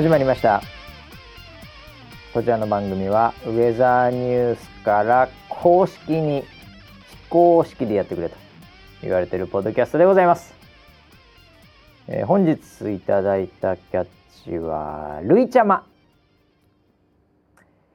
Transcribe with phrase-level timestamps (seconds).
[0.00, 0.62] 始まりました。
[2.32, 6.46] こちらの番組はウェザーニュースから公式に非
[7.28, 8.36] 公式でやってくれと
[9.02, 10.54] 言われてるポッドキャストでございます、
[12.08, 12.58] えー本日
[12.94, 14.06] いただいたキャッ
[14.42, 15.84] チはルイちゃま。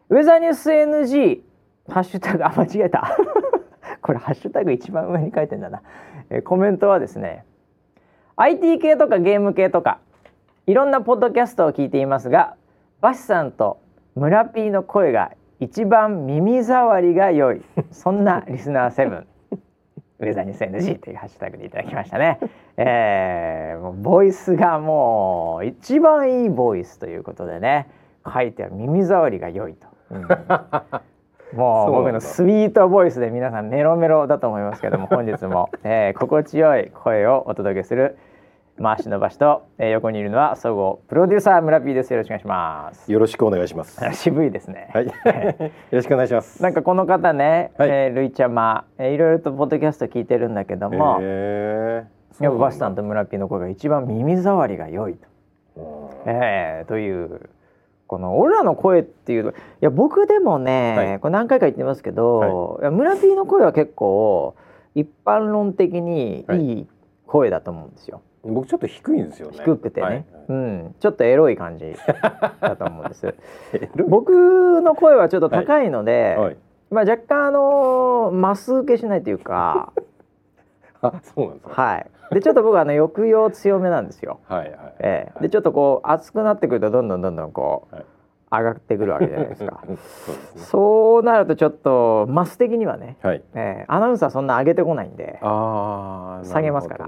[0.10, 1.42] ウェザーニュース NG
[1.92, 3.18] ハッシュタグあ間違えた。
[4.04, 5.82] これハッシュタグ一番上に書いてんだな、
[6.30, 7.46] えーコメントはですね
[8.36, 9.98] IT 系とかゲーム系とか
[10.68, 12.56] いろんなポッドキャストを聞いていますが
[13.00, 13.80] バシさんと
[14.16, 19.26] 村 P の声が一番耳障りが良いそんなリスナー7
[20.18, 22.40] ウェザーニュース NG というハッシュタグでいただきましたね、
[22.78, 27.88] えー、もうボイスがもう一番いいボイスということでね
[28.26, 30.28] 書いてある耳障りが良いと、うん。
[31.56, 38.18] もう僕のスイートボイスで皆さんメロメロだと思いますけども本日も、えー、心地よい声をお届けする
[38.82, 42.12] 回しのばしと、えー、横にいるのは総合プロデューサー村 P です。
[42.12, 43.12] よろしくお願いします。
[43.12, 44.02] よろしくお願いします。
[44.14, 44.90] 渋いですね。
[44.94, 45.12] はい、 よ
[45.92, 46.62] ろしくお願いします。
[46.62, 47.90] なんかこの方ね、はい。
[47.90, 52.44] えー、ルイちゃま、えー、いろいろとポッドキャスト聞いてるんだけども、へー。
[52.44, 55.16] やっぱバシさんと村 P の声が一番耳障りが良い
[55.78, 57.50] と、えー、という
[58.08, 61.20] この俺らの声っていうといや僕でもね、はい。
[61.20, 64.56] これ何回か言ってますけど、い、や村 P の声は結構
[64.96, 66.88] 一般論的にいい
[67.28, 68.22] 声だと思うんですよ。
[68.44, 69.58] 僕ちょっと低いんですよね。
[69.58, 71.96] 低くてね、はいうん、ちょっとエロい感じ
[72.62, 73.34] だと思うんです。
[74.08, 76.58] 僕の声はちょっと高いので、はい。
[76.92, 79.92] まあ若干あのマス受けしないというか、
[81.02, 81.82] あ、そうなんですか。
[81.82, 82.06] はい。
[82.32, 84.40] でちょっと僕はあの抑揚強めなんですよ。
[84.48, 84.72] はいはい。
[85.00, 88.06] ええでちょっとこう熱くなってくるとどんどんどんどんこう、はい
[88.60, 89.82] 上がってくるわけじゃないですか。
[89.88, 90.42] う んそうね。
[90.56, 93.44] そうなるとちょっとマス的にはね、はい。
[93.54, 96.46] ええアナウンサーそんな上げてこないんでああ。
[96.46, 97.06] 下げますから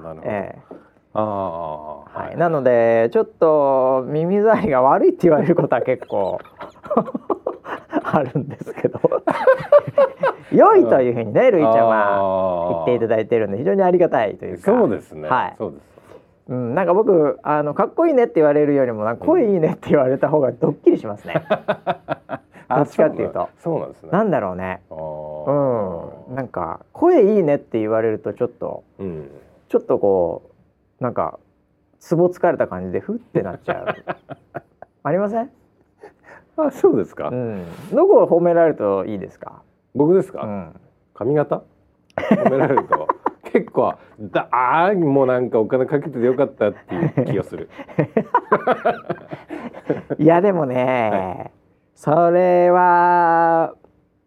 [1.14, 2.20] ああ。
[2.20, 6.40] はい、なのでちょっと耳障りが悪いって言われることは結構
[8.04, 9.00] あるんですけど
[10.52, 15.28] 良いというふうにねるいちゃんは言っていただいてるんで非常にありがたいというかそうですね。
[15.28, 15.97] はいそうです。
[16.50, 21.44] うん、なんか僕あのかっこいいねって言われるよりもなんか声いいねって言われた方がドッキリしますね、
[22.70, 23.50] どっちかっていうと。
[23.58, 24.10] そうなんですね。
[24.12, 24.82] なんだろうね。
[24.90, 26.36] あうーん。
[26.36, 29.30] なんか声いいねって言われるとちょっとうん。
[29.68, 30.52] ちょっとこ
[31.02, 31.38] うなんか
[32.00, 33.86] ツボつかれた感じでふってなっちゃう。
[35.04, 35.50] ありません？
[36.56, 37.28] あ、そうですか。
[37.30, 37.34] う。
[37.36, 39.62] ん、どこを褒められるといいですか？
[39.96, 40.44] 僕ですか？
[40.44, 40.76] うん、
[41.14, 41.62] 髪型？
[42.16, 43.08] 褒められると
[43.58, 47.70] 結構だあーもうなんかお金かけててよかったっていう気がする
[50.20, 51.52] いやでもね、
[51.96, 53.74] それは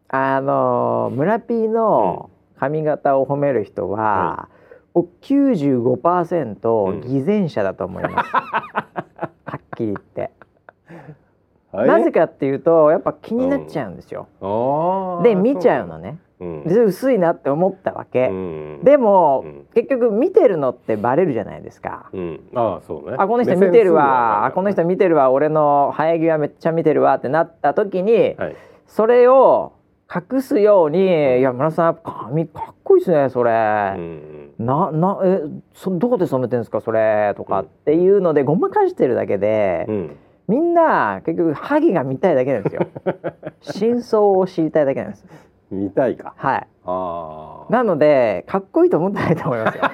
[0.08, 4.48] あの村 P の髪型を褒める人は、
[4.94, 8.34] お95%偽善者だと思います。
[8.34, 10.32] はっきり言って。
[11.72, 14.26] なぜかっていうとやっぱ気になっちゃうんですよ。
[14.40, 16.18] かで見ちゃうのね。
[16.40, 16.64] うん。
[16.64, 18.28] で薄いなって思ったわけ。
[18.28, 18.80] うん。
[18.82, 19.66] でも、うん。
[19.74, 22.10] 結局見てるのってバレるじゃないですか。
[22.12, 22.40] うん。
[22.54, 23.16] ああそうね。
[23.18, 25.30] あこの人見てるわ、あこの人見てるわ。
[25.30, 27.14] 俺の生え際めっちゃ見てるわ。
[27.14, 28.56] ってなった時に、はい。
[28.86, 29.72] それを
[30.12, 31.06] 隠すように
[31.38, 35.42] 「いや村田さん髪かっこいいですねそれ、うんななえ
[35.72, 40.16] そどこで染めてんですかそれ」とかっていうのでごまかしてるだけで、うん。
[40.48, 42.88] みんな結局ハゲが見たいだけなんですよ。
[43.62, 45.24] 真相を知りたいだけなんです
[45.70, 46.34] 見たいか。
[46.36, 46.66] はい。
[46.84, 49.84] ああなのでかっこいいと思ってないと思いますよ。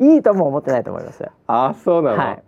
[0.14, 1.24] いいとも思ってないと思います。
[1.46, 2.42] あそうなの、はい。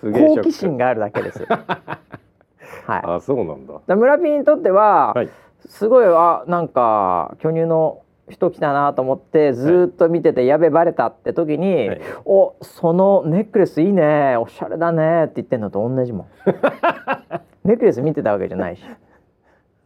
[0.00, 1.46] すげえ好奇心があるだけです。
[1.48, 3.02] はい。
[3.04, 3.74] あそうなんだ。
[3.86, 5.28] だ村ピーにとっては、はい。
[5.66, 12.00] すごいあなんか巨乳の人来たなと思ってずーっと見てて、やべバレたって時に、はい。
[12.24, 14.36] おそのネックレスいいね。
[14.36, 16.26] おしゃれだねって言ってんのと同じもん。
[17.64, 18.84] ネックレス見てたわけじゃないし。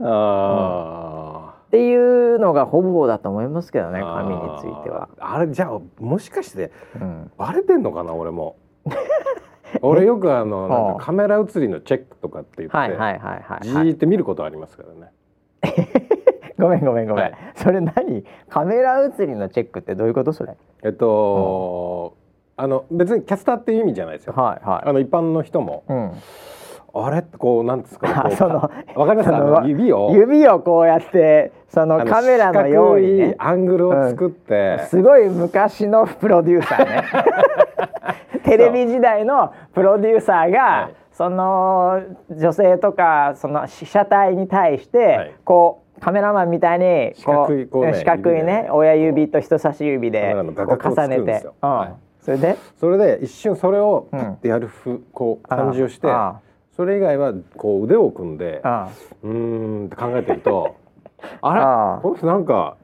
[0.02, 5.08] っあていうのがほぼだと思いますけどねあ髪については。
[5.18, 8.56] あれじゃあもしかしてうん、バレてんのかな俺も
[9.82, 13.86] 俺よくあのなんはあかカメラ写りのチェックとかって言って、はいはいはいはい、じはい。
[13.90, 15.12] ーって見ることありますからね
[16.58, 17.24] ごめんごめんごめん。
[17.24, 18.24] はいそれ何？
[18.48, 20.56] カメラ写りのチェックってどういうことそれ？
[20.84, 22.16] えっと、
[22.56, 24.88] あの別にキャスターっていう意味じゃないですよ、はいはい。
[24.88, 26.12] あの一般の人もうん。
[26.94, 27.18] あれ？
[27.18, 28.30] ってこうなんですか？
[28.36, 29.68] そのわかります？
[29.68, 30.12] 指を？
[30.12, 33.34] 指をこうやってそあののカメラのようにね。
[33.38, 37.04] アングルを作って、すごい昔のプロデューサーね。
[38.44, 40.94] テレビ時代のプロデューサーが、はい。
[41.12, 42.00] その
[42.30, 45.32] 女性とかその被写体に対して、はい。
[45.44, 51.46] こうカメラマンみたいに四角いこうね四角いね親指と人差し指で重ねて。
[52.20, 52.56] それで？
[52.78, 56.40] それで一瞬それをパッてやるふ、こう感じをしてあ
[56.76, 58.60] それ以外はこう腕を組んで
[59.22, 60.76] うーんって考えてると
[61.40, 62.02] あれ？
[62.02, 62.76] この人なんか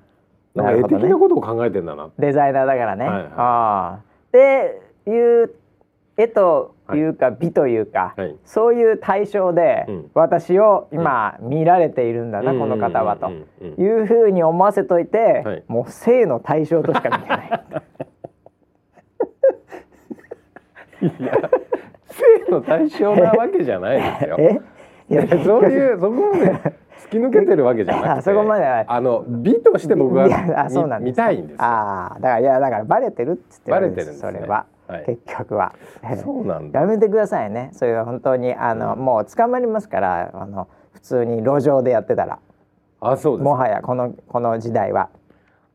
[0.54, 3.26] なんか絵的なことを考えてんだなデザイナーだからね、はいはい。
[3.36, 3.98] ああ。
[4.28, 5.54] っていう
[6.16, 8.36] 絵というか美というか、はい。
[8.44, 10.10] そういう対象でうん。
[10.14, 13.28] 私を今見られているんだな、この方はと。
[13.28, 13.84] うんうんうんうん。
[13.84, 15.64] いうふうに思わせといて、はい。
[15.68, 17.64] もう性の対象としか見てない。
[21.20, 21.32] いや。
[21.34, 21.39] 性
[22.50, 24.36] の対象なわけじゃないですよ。
[24.40, 24.60] え？
[25.10, 26.52] いやそういうそこまで
[27.00, 28.84] 突き抜けてるわけじゃなくてあ そこまでは。
[28.86, 31.64] あの美として僕はあそうなん見たいんですよ。
[31.64, 34.18] ああだからいやだからバレてるっつってバレてるんですね。
[34.18, 35.04] それは、はい。
[35.06, 35.72] 結局は。
[36.16, 36.80] そうなんだ。
[36.80, 37.70] やめてくださいね。
[37.72, 42.38] それは本当にあの、もう捕まりますからあの普通に路上でやってたら。
[43.00, 43.52] あそうですも。
[43.52, 45.08] はやこのこの時代は。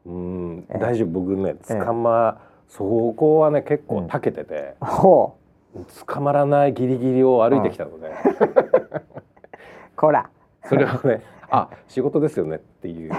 [0.06, 0.68] うん。
[0.80, 1.10] 大丈夫。
[1.10, 2.38] 僕ね捕ま
[2.68, 4.75] そこはね結構長けてて。
[4.80, 5.36] ほ
[6.06, 8.12] 捕まらないギリギリを歩いてきたのでう
[9.95, 10.30] こら。
[10.63, 13.12] それをね あ仕事ですよねっていう。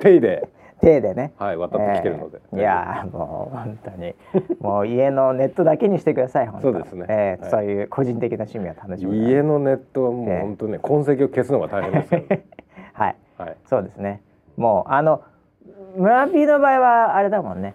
[0.00, 0.48] 手入で。
[0.80, 1.32] 手でね。
[1.38, 2.40] はい渡ってきてるので。
[2.52, 2.58] えー。
[2.58, 4.14] いやーもう本当に。
[4.60, 7.00] もう家のネットだけにしてくださいそうですね。
[7.00, 7.06] はい。
[7.10, 12.22] えーそういう個人的な趣味を楽しむから家のネットはもうええ本当ね痕跡を消すのが大変ですよ。
[12.94, 13.16] はい。
[13.38, 13.56] はい。
[13.66, 14.22] そうですね。
[14.56, 15.22] もうあの
[15.96, 17.74] 村 P の場合はあれだもんね。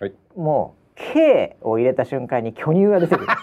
[0.00, 0.12] はい。
[0.36, 0.77] もう
[1.12, 3.26] K を入れた瞬間に巨乳が出てくる。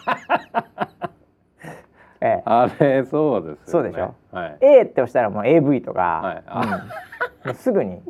[2.21, 2.41] ええ。
[2.45, 3.57] あれそうですよね。
[3.65, 4.13] そうでしょ？
[4.31, 4.57] はい。
[4.61, 6.43] A って押したらもう AV とか、はい。
[6.47, 6.61] あ。
[6.61, 7.49] うん。
[7.49, 8.01] もうすぐに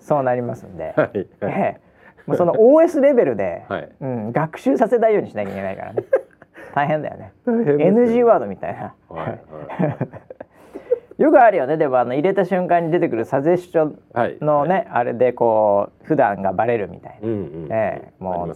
[0.00, 1.10] そうなりますんで、 はい。
[1.14, 1.80] ええ。
[2.26, 3.88] もうその OS レベルで、はい。
[4.00, 6.02] うん、学習させないようにしなきゃいけないからね。
[6.74, 7.32] 大変だよね。
[7.46, 7.52] ね。
[7.52, 9.38] NG ワードみたいな、はいはい
[11.18, 14.38] よくあるよねでもあの入れた瞬間に出てくるサジェッションはい。
[14.40, 17.68] のね、あれでこう普段がバレるみたいな、うんうん。
[17.70, 18.54] ええもうね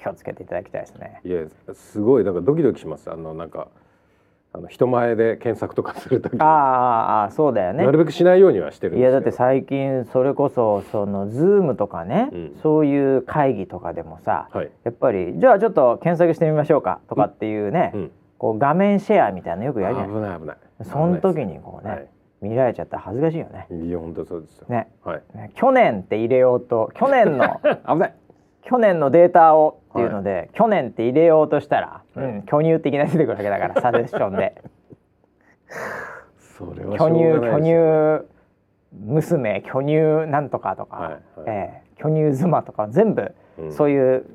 [0.00, 1.44] 気をつけていただきたいですねいや
[1.74, 3.10] すごいなんかドキドキします。
[3.10, 3.68] あのなんか
[4.54, 6.38] あの人前で検索とかするとき。
[6.38, 9.10] ああああそうだよねなるべくしないようにはしてるんですけど。
[9.10, 14.70] いやだって最近それこそそのズームとかね、うんそういう会議とかでもさ、はい。
[14.84, 18.10] やっぱりじゃあちょっと検索してみましょうかとかっていうね、うん。
[18.42, 20.56] こう画面シェアみたいなのよくやるじゃない危ない危ない。
[20.82, 22.08] その時にこうね、はい
[22.42, 23.68] 見られちゃったら恥ずかしいよね。
[23.70, 24.66] いや本当そうですよ。
[24.68, 25.22] ねはい。
[25.32, 28.14] ね去年って入れようと去年の 危ない。
[28.62, 34.60] 去年のデータをっていうので、去年って入れようとしたら、はいうん、巨乳的な出てくるわけだからサジェッションで
[36.58, 38.26] それはし巨乳巨乳
[38.90, 44.26] 娘巨乳なんとかとか、はいはいえー巨乳妻とか全部、うんそういう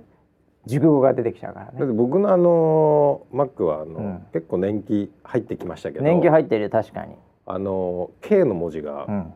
[0.67, 1.93] 熟語が出てきちゃうからだってね。
[1.93, 4.25] 僕のあのマックはあの、うん。
[4.33, 7.15] 結構年季入ってきましたけど年季入ってる確かに。
[7.45, 9.33] あの K の文字がうん、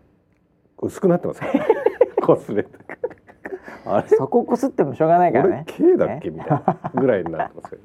[0.82, 1.54] 薄くなってますから。
[1.54, 1.62] ね
[2.22, 2.70] こすれて
[3.84, 5.64] あれそここすってもしょうがないから俺ね。
[5.66, 6.30] K だっけ？
[6.30, 7.82] みたいなぐらいになってますけど。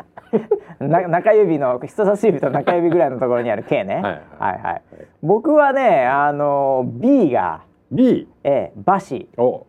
[0.89, 3.95] な中指の人差し指と中指ぐらいのところにある K ね。
[3.95, 4.13] はいはい。
[4.39, 4.83] はいはい。
[5.23, 9.65] 僕はねあの B が B えー、バシお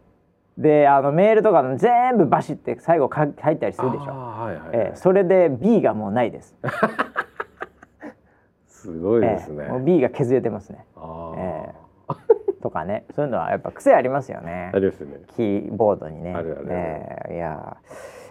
[0.58, 4.04] であのメールとかの全部バシって最後か入ったりするでしょ。
[4.06, 6.56] はいはい、えー、それで B がもうないです。
[8.68, 10.86] すごいですね、えーもう B が削れてますね。
[10.96, 11.74] あー、え
[12.62, 13.06] とかね。
[13.16, 14.72] そういうのはやっぱ癖ありますよね。
[14.74, 14.80] あ。
[14.80, 15.20] りますよね。
[15.36, 16.34] キーボードにね。
[16.34, 17.78] あるあるえーいや。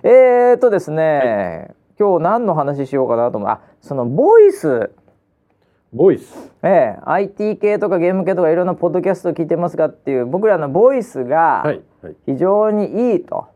[0.03, 3.51] ーえー、っとですね、今日何の話しようかなと思う。
[3.51, 4.91] あそのボイス
[5.97, 6.53] ボイス。
[6.63, 11.65] ええ IT 系とかゲーム系とかいろんなポッドキャスト聞いてますかっていう僕らのボイスが
[12.27, 13.49] 非常にいいと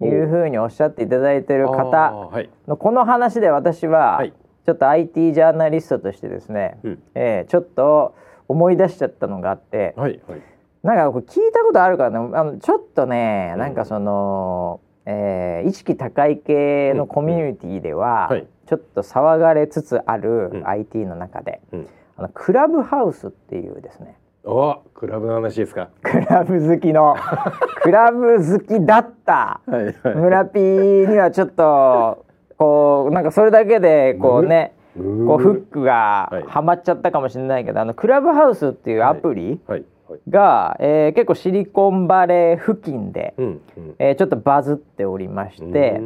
[0.00, 2.30] いうふうにおっしゃっていただいてるあ方
[2.68, 4.32] のこの話で私ははい。
[4.64, 7.02] ちょっと IT ジャーナリストとしてですね、うん。
[7.14, 8.14] ええちょっと
[8.48, 10.42] 思い出しちゃったのがあってはいはい。
[10.82, 12.30] なんかこれ聞いたことあるからね。
[12.34, 18.30] あのちょっとねなんかその、えー意識高い系のコミュニティでは、
[18.66, 20.68] ちょっと騒がれつつあるうん。
[20.68, 21.86] IT の中で、うん。
[22.18, 24.16] あのクラブハウスっていうですね。
[24.44, 25.88] おクラブの話ですか。
[26.02, 27.16] クラブ好きの
[27.82, 29.60] クラブ好きだった
[30.04, 32.24] 村ピーにはちょっと
[32.56, 36.42] こうなんかそれだけでこうねこうフックがはい。
[36.46, 39.78] はまっちゃったかもしれないけど、あのクラブハウスっていうアプリはい。
[39.80, 39.84] はい
[40.28, 43.94] が、えー結構シリコンバレー付近で、うんうん。
[43.98, 46.00] えーちょっとバズっておりまして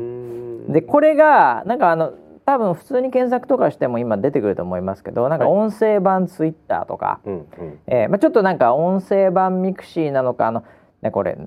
[0.69, 2.13] でこれがなんかあの
[2.45, 5.59] 多分普通に検索とかしても今出てくると思いますけどなんかはい。
[5.59, 7.45] 音声版ツイッターとか、うんうん。
[7.87, 10.65] えーまあ、ちょっとなんか音声版ミクシーなのかあの、
[11.03, 11.39] ね、これ、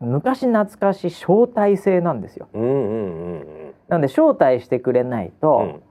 [0.00, 2.48] 昔懐かしい招待制なんですよ。
[2.54, 3.46] うんうんうん
[3.88, 5.82] なので招待してくれないうんうとん。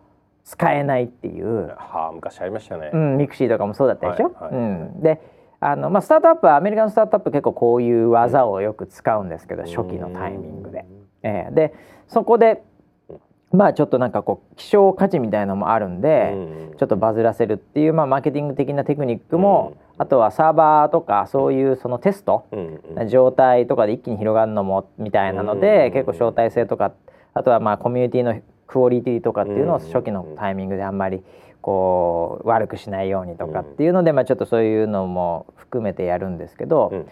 [0.45, 2.89] 使えないっていう、はあ昔ありましたね。
[2.91, 4.25] うんミクシーとかもそうだったでしょ？
[4.33, 4.53] はいはい。
[4.55, 5.21] うん、で
[5.65, 10.85] あの、まあ、スタートアップはアメリカのスタートアップ結構こういう技をよく使うんですけど、初期のタイミングで。
[11.23, 11.73] えーで
[12.07, 12.61] そこで
[13.53, 16.37] まあちょっとなんかこう希少価値みたいなのもあるんで、う
[16.73, 16.75] ん。
[16.77, 22.45] ちょっとバズらせるっていう、まあ、マーケティング的なテクニックも、あとはサーバーとかそういうそのテスト、
[23.07, 25.93] 状態とかで一気に広がるのもみたいなので、うん。
[25.93, 26.93] 結構招待制とか
[27.35, 29.85] あとはまあコミュニティのクオリティとかっていうのをうん。
[29.85, 31.23] 初期のタイミングであんまり
[31.63, 37.07] こう悪くしないようにとかっていうので、まあ、ちょっとそういうのも含めてやるんですけど、うん。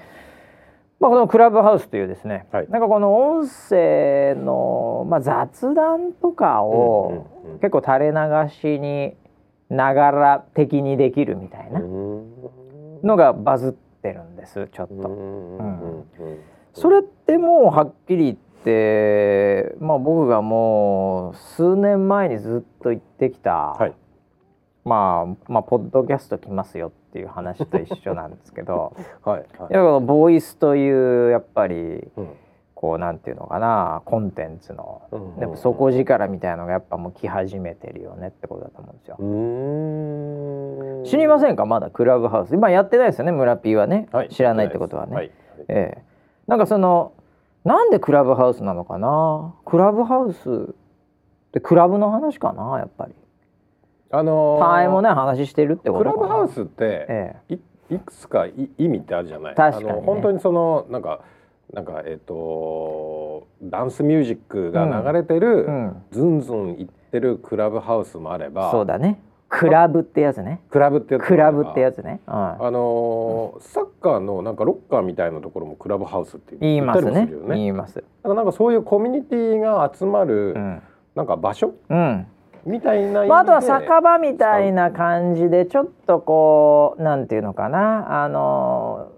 [1.00, 2.68] まあ、このクラブハウスというですね、はい。
[2.70, 9.16] なんかこの音声の、まあ、雑談とかを結構垂れ流しに
[9.70, 13.02] ながら的にできるみたいなうん。
[13.04, 14.94] のがバズってるんですちょっと。
[14.94, 16.06] うん
[16.74, 23.94] それってもうはっきり言って、まあ、僕がもう数年前にずっと言ってきた、はい
[24.84, 29.74] まあまあポッドキャスト来ますよっていう話と一緒なんですけどはい はい。
[29.74, 32.28] やボイスというやっぱりうん。
[32.74, 39.18] こうなんていうのかなコンテンツのうんやっぱ底力みたいなのがやっぱもう来始めてるよねってことだと思うんですよ。
[39.20, 41.04] うーん。
[41.04, 41.68] 知りませんか？
[41.68, 42.56] まだクラブハウス。
[42.56, 44.30] 今やってないですよね村 P はね、はい。
[44.30, 45.16] 知らないってことはね。
[45.16, 45.32] はい。
[45.68, 46.04] ええ、
[46.48, 47.12] なんかその
[47.64, 49.54] なんでクラブハウスなのかな？
[49.64, 50.54] クラブハウスっ
[51.52, 52.80] てクラブの話かな？
[52.80, 53.14] やっぱり
[54.12, 57.60] あのーたわいもない話してるってことクラブハウスってえい
[57.96, 59.56] いくつかい意味ってあるじゃない？
[59.56, 59.92] 確かにね。
[59.92, 61.22] あの本当にそのなんか
[61.74, 66.04] なんかえっ、とダンスミュージックが流れてる、えうん。
[66.12, 69.22] ズンズンいってるクラブハウスもあればそうだね。
[69.48, 70.62] クラブってやつね。
[70.70, 77.56] クラブってやつクラブってやつね、うん、あのーサッカーのなんかロッカーみたいなところもクラブハウスって言ったりするよね。
[77.56, 77.96] 言います。
[77.96, 80.82] だからなんかそういうコミュニティが集まる、うん、
[81.16, 82.28] なんか場所うん
[82.66, 88.24] みたいなまあ、あとは酒場みたいな感じでちょっとこうなんていうのかな。
[88.24, 89.12] あの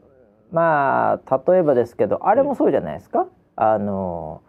[0.51, 4.41] まあ例えばですけどあれもそうじゃないですか、あの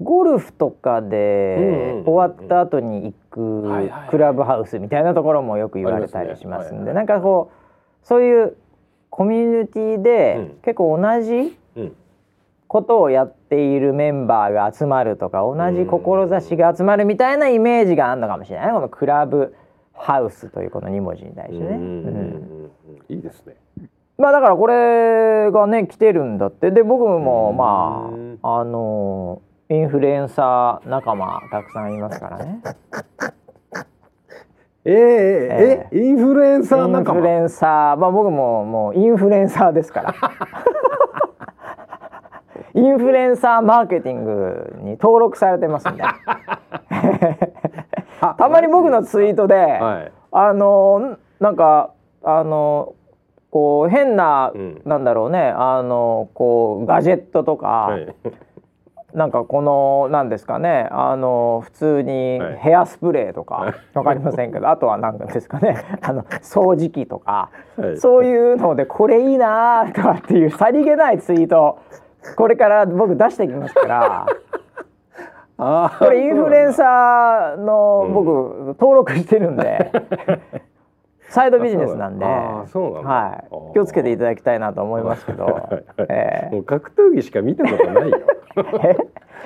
[0.00, 3.62] ゴルフとかうんうんで終わった後に行く
[4.10, 6.92] クラブハウスみたいなところもよく言われたりしますんで。
[6.92, 8.56] なんかこうそういう
[9.10, 10.48] コミュニティでうん。
[10.62, 11.59] 結構同じうん
[12.70, 19.56] ことをやっているメンバーが集まるとか同じ志が集まるみたいなイメージがあるのかもしれないこのクラブ
[19.92, 21.80] ハウスというこの2文字に対してね。
[23.08, 23.56] いいですね。
[24.18, 26.70] まあだからこれがね来てるんだって。
[26.70, 27.56] で僕もうん。
[27.56, 32.62] まああのインフルエンサー仲間たくさんいますからね。
[34.84, 37.96] えー、えインフルエンサーイン仲間フルエンサー。
[37.96, 40.14] まあ僕ももうインフルエンサーですから。
[42.74, 46.02] インフルエンサーマーケティングに登録されてますんで。
[48.20, 50.12] たまに僕のツイートで、はい。
[50.32, 51.90] あのなんか
[52.22, 52.94] あの
[53.50, 54.82] こう変な、うん。
[54.84, 58.14] なんだろうねあのこうガジェットとか、はい。
[59.14, 62.56] なんかこのなんですかねあの普通にはい。
[62.58, 63.74] ヘアスプレーとか、はい。
[63.94, 67.96] わかりませんけどあとは何ですかね あの掃除機とか、はい。
[67.96, 71.78] そういうのでこれいいなーとかっていうさりげないツイート
[72.36, 74.26] これから僕出してきますから。
[75.98, 78.28] これインフルエンサーのうん僕
[78.80, 79.92] 登録してるんで、
[81.28, 82.26] サイドビジネスなんで、
[83.74, 85.46] 気をつけていただきたいなと思いますけど。
[86.66, 88.18] 格闘技しか見たことないよ。
[88.84, 88.96] え？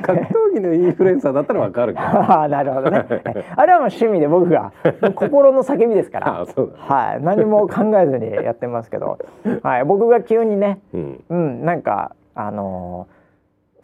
[0.02, 2.06] 格闘技のインフルエンサーだったらわかるけど。
[2.06, 3.06] ああなるほどね。
[3.10, 4.72] えあれはもう趣味で僕が
[5.14, 6.46] 心の叫びですから、
[6.78, 9.18] はい、何も考えずにやってますけど、
[9.62, 11.24] はい、僕が急にね、うん。
[11.28, 13.24] うん、なんかあのー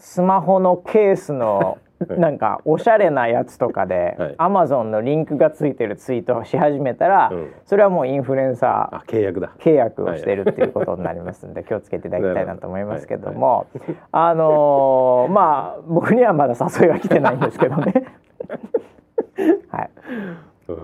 [0.02, 1.76] スマホのケースの
[2.09, 4.35] なんかおしゃれなやつとかで、はい。
[4.38, 7.52] アマゾンのリンクがついてるツイートをし始めたら、うん。
[7.66, 9.52] それはもうインフルエンサーあ契約だ。
[9.61, 13.66] 契約をしてるっていうことになりますんで、気をつけていただきたいなと思いますけども、
[14.11, 17.92] あのーまあ僕にはまだ誘いは来てないんですけどね。
[19.71, 19.90] はい、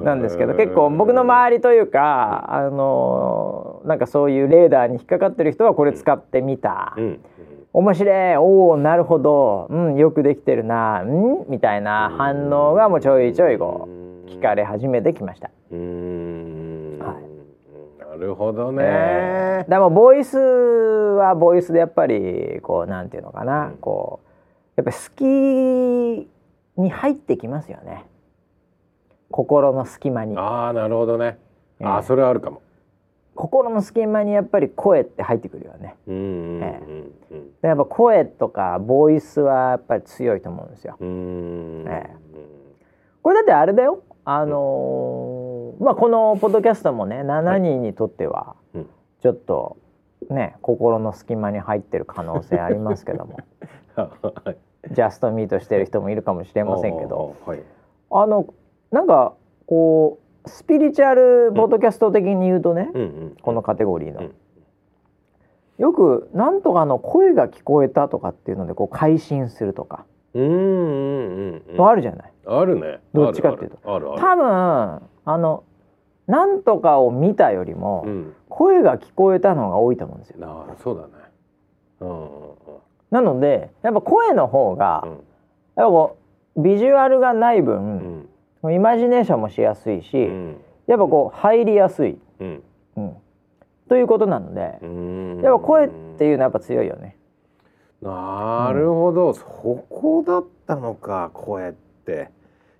[0.04, 7.20] なんですけど結構僕の周りというか、あのーなんかそういうレーダーに引っかかってる人はこれ使ってみた、うん。
[7.76, 8.37] 面白い。
[8.38, 11.02] おおなるほど、うん、よくできてるな。
[11.02, 11.06] う
[11.45, 11.45] ん？
[11.50, 13.87] みたいな反応がもうちょいちょいこ
[14.26, 15.50] う聞かれ始めてきました。
[15.71, 16.99] うーん。
[16.99, 17.21] は
[17.99, 18.83] なるほどね。
[18.83, 19.71] えー。
[19.71, 23.76] でもボイスはボイスでやっぱりこうなんていうのかな、うん。
[23.76, 24.26] こう
[24.76, 25.25] やっぱり好き
[26.80, 28.06] に入ってきますよね。
[29.30, 30.35] 心の隙間に。
[30.38, 31.37] ああなるほどね。
[31.78, 32.62] ええあーそれはあるかも。
[33.37, 35.95] 心の隙間にやっぱり声って入ってくるよね。
[37.62, 40.97] やっぱ声とかボイスはやっぱり強いと思うんですよ。
[40.99, 41.83] うん。
[41.83, 41.88] うん。
[41.88, 42.11] え。
[43.23, 44.02] これだってあれだよ。
[44.25, 48.87] あのーまあこのポッドキャストもね7人にとってはうん。
[49.23, 49.76] ちょっと
[50.31, 53.38] ね心の隙間に入ってる可能性ありますけども。
[53.95, 54.11] は
[54.52, 54.57] い。
[54.93, 57.37] ジャストミートしてる人もいるかもしれませんけど。
[57.45, 57.62] はい。
[58.11, 58.47] あの
[58.90, 59.35] なんか
[59.66, 63.37] こうスピリチュアルポッドキャスト的に言うとね、うんうん。
[63.43, 64.35] このカテゴリーの、うん。
[65.79, 72.33] よくなんとかの声が聞こえたとかっていうのでこう改心するとか、うんうんうんうんあるじゃない？
[72.47, 73.00] あるね。
[73.12, 73.79] どっちかっていうと。
[73.85, 74.47] あるある多分
[75.25, 75.65] あの
[76.26, 78.35] なんとかを見たよりも、うん。
[78.49, 80.37] 声が聞こえたのが多いと思うんですよ。
[80.43, 81.25] あーそうだね。
[82.00, 82.55] うんうん。
[83.11, 85.11] なのでやっぱ声の方が、うん。
[85.11, 85.21] やっ
[85.76, 86.17] ぱこ
[86.57, 88.29] うビジュアルがない分う、ん
[88.65, 90.57] イマジネーションもしやすいし、うん。
[90.87, 92.63] やっぱこう入りやすい、うん。
[92.97, 93.17] うん、
[93.89, 95.41] ということなので、うん。
[95.43, 97.17] やっぱ声っていうのはやっぱ強いよね。
[98.03, 102.31] なるほど、そこだったのか声って。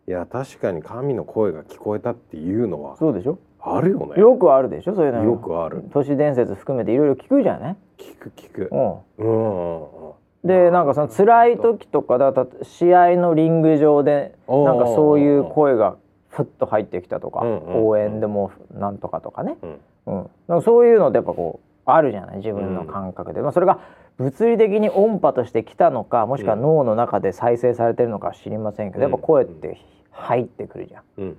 [0.09, 3.39] いや確かに神の声が聞こえたっていうのはそうでしょ？
[3.59, 4.21] あるよね。
[4.21, 4.95] よくあるでしょ？
[4.95, 5.25] そういうの。
[5.25, 5.83] よくある。
[5.93, 8.69] 都市伝説含めていろいろ聞くじゃない、聞く聞く。
[8.71, 10.13] うん、うんうんうん
[10.47, 15.97] でなんかその辛い時とかだったら試合のリング上でなんかそういう声が
[16.29, 19.79] ふっと入ってきたとか応援でもなんとかとかね、うん。
[20.07, 22.37] うん、なんかそういうのってやっぱこうあるじゃない？
[22.37, 23.81] 自分の感覚で、まあ、それが
[24.19, 29.11] 物理的に音波として来たのかもしくは脳の中で再生されてるのかは知りませんけど、うん。
[29.11, 29.81] やっぱ声って
[30.13, 31.03] 入ってくるじゃん。
[31.19, 31.37] うん。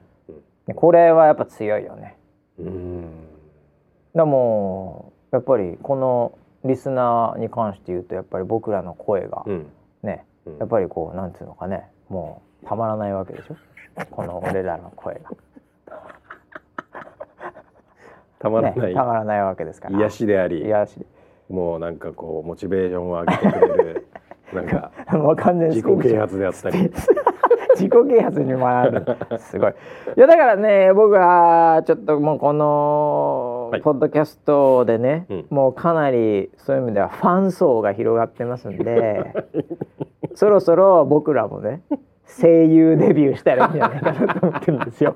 [0.68, 2.18] でこれはやっぱ強いよね。
[2.60, 3.10] うん。
[4.16, 9.68] でもうやっぱりこのリスナーに関して言うとやっぱり僕らの声がうん。
[10.04, 10.58] ね、うん。
[10.58, 13.56] やっぱりこうなんていうのかねもうたまらないわけでしょ？
[14.12, 15.32] この俺らの声が、
[18.40, 19.98] たまらね、ない、たまらないわけですから。
[19.98, 21.06] 癒しであり癒し。
[21.50, 24.08] もうなんかこうモチベーションを上げてくれる
[24.54, 24.92] なんか
[25.70, 26.92] 自己啓発であったり。
[27.76, 29.06] 自己啓発にもなる。
[29.40, 29.72] すごい。
[30.18, 33.82] いやだからね僕はちょっともうこのはい。
[33.82, 35.46] ポッドキャストでね、うん。
[35.50, 39.34] もうかなりそういう意味ではファン層が広がってますんで
[40.36, 41.82] そろそろ僕らもね
[42.42, 45.16] 声優デビューしたらいいんじゃないかなと思ってるんですよ。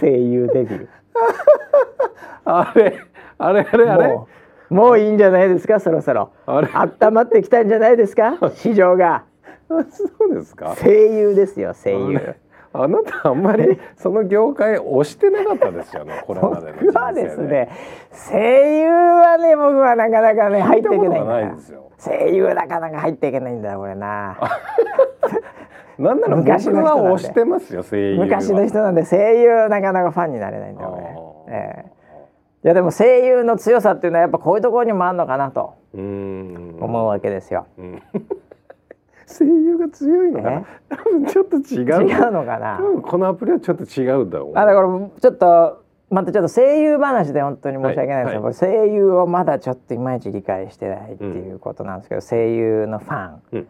[0.00, 0.86] 声優デビュー。
[2.44, 3.00] あれ
[3.38, 4.08] あれあれあれ？
[4.08, 4.28] も
[4.70, 6.30] うもういいんじゃないですかそろそろ。
[6.46, 6.68] あれ？
[7.02, 8.36] 温まってきたんじゃないですか？
[8.54, 9.24] 市場が。
[9.68, 10.74] そうですか？
[10.80, 12.34] 声優ですよ声優
[12.72, 17.68] あなたあんまりその業界押してなかったですよねこれまでの人生僕はですね
[18.30, 21.56] 声優はね僕はなかなかね入っていけないんだ。
[21.98, 24.38] 声優なかなか入っていけないんだよこれな。
[25.98, 28.24] なんなら僕昔の人は押してますよ声優は。
[28.24, 32.00] 昔の人なんで声優なかなかファンになれないんだよこれ、ええ。
[32.64, 38.02] いやでも声優の強さっていうのはやっぱこういうところにもあるのかなと思うわけですよ、うん
[39.30, 40.42] 声優が強いの？
[40.42, 42.08] かな多分ちょっと違う。
[42.08, 42.76] 違うのかな？
[42.76, 44.58] 多分このアプリはちょっと違うだろう。
[44.58, 53.68] あだからちょっとまたちょっと声優話で本当に申し訳ないんですけど、はい声優をまだちょっといまいち理解してないっていうことなんですけど、声優のファン、うん。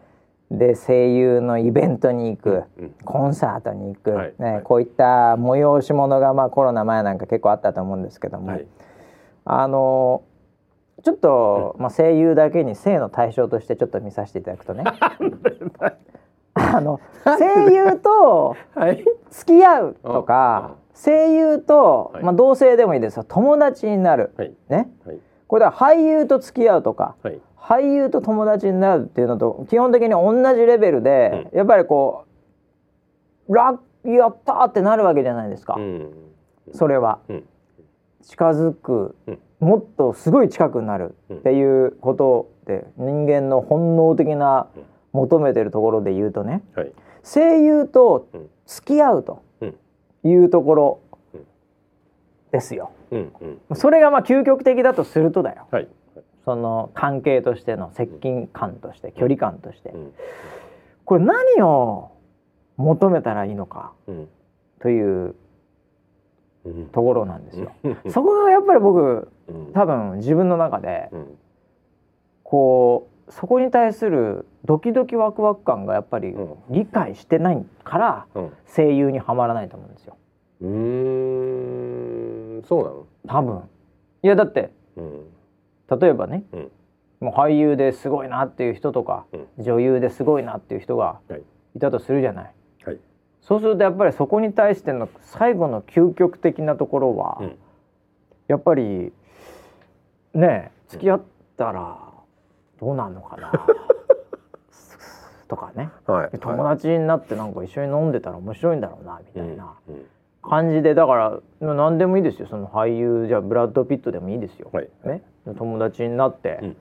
[0.57, 2.91] で声優のイベントに行く、うん。
[3.05, 4.53] コンサートに行く、はいはい。
[4.55, 8.65] ねこういった催し物がまあコロナ前なんか結構あったと思うんですけども、はい。
[9.45, 10.23] あの
[11.03, 14.83] ちょっと、まあ、声優だけに性の対象としてちょっと見させていただくとね。
[16.53, 19.03] あの声優と はい。
[19.29, 22.23] 付き合うとか声優と、はい。
[22.23, 23.23] まあ、同性でもいいですよ。
[23.27, 24.53] 友達になる、はい。
[24.69, 24.91] ね。
[25.05, 25.19] はい。
[25.47, 27.41] これは俳優と付き合うとかはい。
[27.57, 32.25] 俳優と友達になるっていうのと基本的に同じレベルで、やっぱりこ
[33.47, 36.11] う「ラッやった!」ってなるわけじゃないですか、うん。
[36.73, 37.19] それは。
[37.29, 37.47] うん。
[38.23, 46.91] 近づく、うんもっとすごい近くなるっていうことで、人間の本能的なうん求めてるところで言うとねはい。
[47.23, 48.49] 声優とうん。
[48.65, 49.75] 付き合うとうん。
[50.23, 50.99] いうところ
[51.33, 51.45] うん。
[52.51, 52.91] ですよ。
[53.11, 53.31] うん
[53.69, 55.67] うんそれがまあ究極的だとするとだよ。
[55.69, 55.87] はい。
[56.45, 59.89] その関係としての接近感として距離感として。
[59.89, 60.13] うん。
[61.05, 62.11] これ何を
[62.77, 64.29] 求めたらいいのかうん。
[64.79, 65.35] といううん
[66.91, 67.71] ところなんですよ。
[67.83, 67.97] うん。
[68.11, 69.73] そこがやっぱり僕うん。
[69.73, 71.37] 多分自分の中でうん。
[72.43, 76.55] こうそこに対するドキドキワクワク感がやっぱりうん。
[76.69, 78.51] 理解してないからうん。
[78.67, 80.17] 声優にはまらないと思うんですよ。
[80.61, 82.63] うーん。
[82.63, 83.05] そうなの？
[83.27, 83.63] 多分。
[84.23, 85.25] いやだってうん。
[85.99, 86.71] 例えばねうん。
[87.21, 89.63] もう俳優ですごいなっていう人とか、うん。
[89.63, 91.41] 女優ですごいなっていう人がはい。
[91.75, 92.53] いたとするじゃない
[93.41, 97.55] そうするとやっぱりそこに対しての最後の究極的なところは、うん。
[98.47, 99.13] やっぱり
[100.33, 101.21] ねえ付き合っ
[101.57, 101.97] たら
[102.79, 103.51] どうなんのかな？
[105.47, 105.89] とかね。
[106.05, 106.39] はい。
[106.39, 110.05] 友達になってなんか一緒に飲んでたら面白いんだろうなみたいなうん。
[110.43, 112.47] 感じでだから何でもいいですよ。
[112.47, 114.89] その俳優じゃあブラッド・ピットでもいいですよ、はい。
[115.03, 115.23] ね、
[115.57, 116.75] 友達になって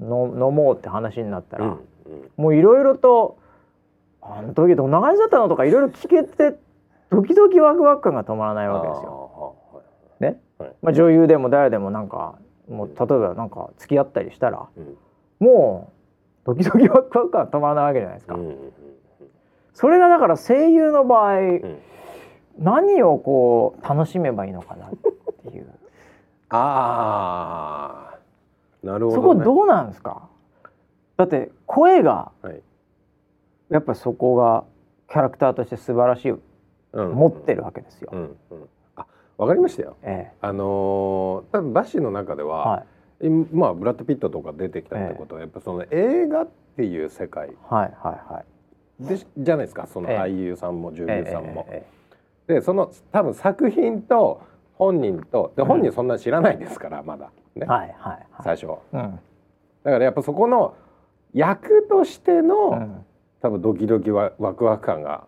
[0.00, 0.08] うん。
[0.08, 1.78] の飲もうって話になったら、うん。
[2.36, 3.38] もういろいろと
[4.22, 6.56] あの時どんな感じだったのとかいろいろ聞けて
[7.10, 9.56] ドキドキワクワク感が止まらないわけですよ。
[9.74, 9.82] よ。
[10.20, 12.36] ね、はいまあ、女優でも誰でもなんか
[12.68, 14.96] もう例えばなんか付き合ったりしたらうん
[15.40, 15.90] も
[16.44, 18.36] うドキドキワクワク感が止まらないわけじゃないですか。
[19.74, 21.78] それがだから声優の場合、ん
[22.58, 25.66] 何をこう楽しめばいいのかなっていう
[26.50, 28.12] あ
[28.84, 29.38] あ、なるほそど、ね。
[29.40, 30.28] こどうなんですか？
[31.16, 32.62] だって声がはい。
[33.72, 34.64] やっぱりそこが
[35.10, 36.34] キャラクターとして素晴らしい
[36.92, 38.10] うん持ってるわけですよ。
[38.12, 38.68] うんうん。
[38.96, 39.06] あ、
[39.38, 39.96] わかりましたよ。
[40.02, 42.84] えあのー多分バッシーの中でえは、はい
[43.24, 49.04] 今まあブラッドピットとか出てきたってことは、やっぱその映画っていう世界はいはいはい。
[49.06, 49.86] でじゃないですか。
[49.86, 51.64] そのええ俳優さんも女優さんも。
[51.70, 51.86] え
[52.48, 54.42] で、その多分作品と
[54.74, 58.26] 本人とでうん本人そんな知らないですから、まだね、えはいはいはい。
[58.42, 58.66] 最初。
[58.92, 59.18] うん
[59.84, 60.74] だからやっぱそこの
[61.32, 63.04] 役としての、うん
[63.42, 65.24] 多分ドキドキワワクワク感が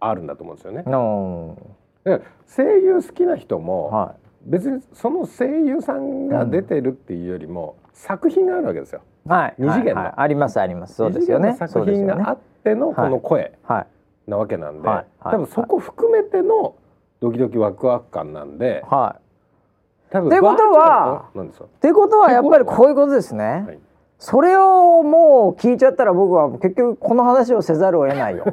[0.00, 0.82] あるんだと思うんですよね。
[0.86, 1.56] の
[2.04, 4.14] で声優好きな人も、は
[4.46, 9.02] 別にその声優さんが出てるっていうよりも、作品があるわけですよ。
[9.26, 9.54] いはい。
[9.58, 10.00] 二次元の。
[10.00, 10.14] はいはい。
[10.16, 10.94] ありますあります。
[10.94, 11.54] そうですよね。
[11.54, 13.80] 作品があってのこの声は
[14.26, 14.30] い。
[14.30, 14.96] なわけなんで、はい。
[15.20, 15.34] はい。
[15.34, 16.74] 多分そこ含めての
[17.20, 20.12] ドキドキワクワク感なんで、はい。
[20.12, 21.24] 多分ってことは。
[21.36, 23.78] ってことはやっぱりこういうことですね、はい
[24.20, 28.44] それをもう聞いちゃったら僕は結局この話をせざるを得ないよ。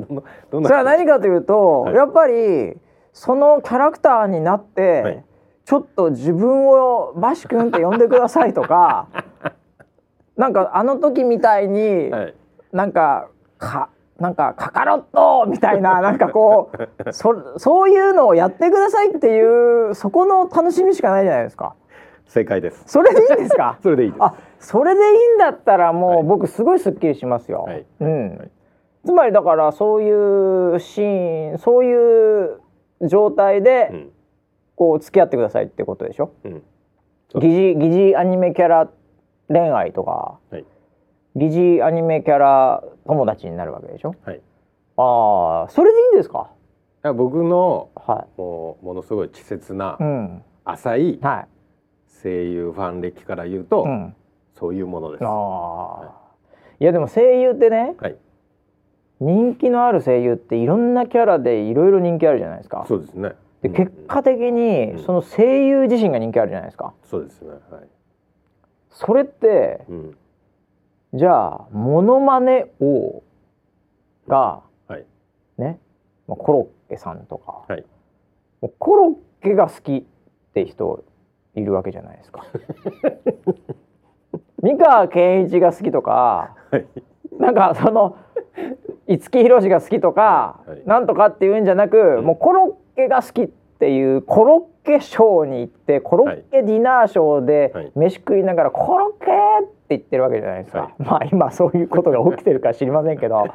[0.50, 1.94] それは何かというと、はい。
[1.94, 2.78] やっぱり
[3.12, 5.24] そのキャラクターになって、はい。
[5.66, 9.08] ちょっと自分をバシ君って呼んでくださいとか
[10.36, 12.34] なんかあの時みたいに、はい。
[12.72, 13.28] なんか
[13.58, 16.70] かなんかカカロットみたいななんかこ
[17.06, 21.74] う そそういうのをやってくださいっていうそこの楽しみしかないじゃないですか。
[22.30, 22.84] 正解です。
[22.86, 23.78] それでいいんですか？
[23.82, 24.22] それでいいです。
[24.22, 26.22] あそれでいいんだったらもう、はい。
[26.24, 27.64] 僕すごいすっきりしますよ。
[27.66, 27.84] はい。
[28.00, 28.28] うん。
[28.38, 28.50] はい。
[29.04, 32.60] つまりだからそういうシーンそういう
[33.02, 34.12] 状態でうん。
[34.76, 36.62] こう付き合ってくださいってことでしょ、うん。
[37.34, 38.88] 疑似疑似アニメキャラ
[39.48, 40.64] 恋愛とかはい。
[41.36, 44.14] 疑似アニメキャラ友達になるわけでしょ？
[44.24, 44.40] はい。
[44.96, 46.50] ああそれでいいんですか？
[47.04, 50.42] いや僕のはもうものすごい稚拙ないうん。
[50.64, 51.46] 浅いはい
[52.22, 54.14] 声優ファン歴から言うと、うん
[54.58, 55.24] そういうものです。
[55.24, 55.28] あ
[56.02, 56.12] あ、
[56.78, 58.16] いやでも声優ってねはい。
[59.18, 63.30] 人気のある声優っていろんなキャラでいろいろ人気あるじゃないですかそうですね。
[63.62, 67.50] でうん結果的にうんその声優自身が人気あるじゃないですかそうですね。
[67.50, 67.60] はい。
[68.90, 70.16] それってうん。
[71.14, 73.22] じゃあモノマネ王
[74.28, 75.06] がはい。
[75.56, 75.78] ね
[76.28, 77.84] まあコロッケさんとか、はい
[78.78, 80.02] コロッケが好きっ
[80.52, 81.02] て人
[81.60, 82.44] いるわけじゃないですか。
[84.62, 86.86] 三河健一が好きとかはい。
[87.38, 88.16] なんかその
[89.06, 90.82] 五木ひろしが好きとか、はいはい。
[90.86, 92.24] なんとかっていうんじゃなく、ん。
[92.24, 97.92] もうコロッケが好きっていうコロッケショーに行ってコロッケディナーショーではい。
[97.94, 100.94] 飯食いながらコロッケって言ってるわけじゃないですか、はい。
[100.98, 103.46] まあ今そういうことが起きてるか知りませんけど。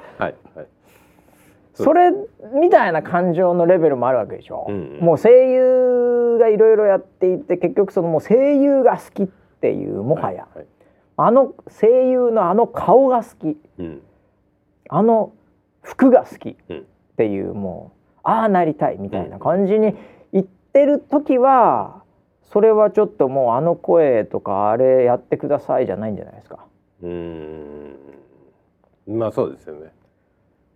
[1.75, 2.11] それ
[2.59, 9.27] みたいな感情のレベルもあるわけでしょ、うんもう声優がいろいろやっていて結局そのもう声優が好きっ
[9.61, 10.65] ていうもはや、はい。
[11.17, 14.01] あの声優のあの顔が好きうん。
[14.89, 15.33] あの
[15.81, 16.85] 服が好きっうん。
[17.17, 19.95] ていうもうああなりたいみたいな感じに
[20.33, 22.03] 言ってる時は
[22.43, 26.65] それはちょっともうあの声とかあれやってくださいじゃないんじゃないですか。
[27.03, 27.95] うーん。
[29.07, 29.91] まあそうですよね。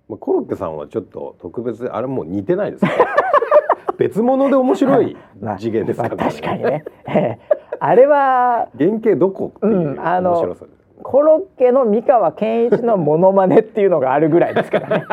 [0.09, 2.91] まあコロッケさんはちょっと特別であれもう似てないですか？
[2.91, 3.15] ら。
[3.97, 6.09] 別物で面白い まあ次元ですか？
[6.09, 6.83] ら、まあ確かにね。
[7.07, 7.39] え え
[7.79, 10.79] あれは原型どこっていううんあの面白さです。
[11.01, 15.05] コロッケの三河健一のモノマネっていうのがあるぐらいですからね。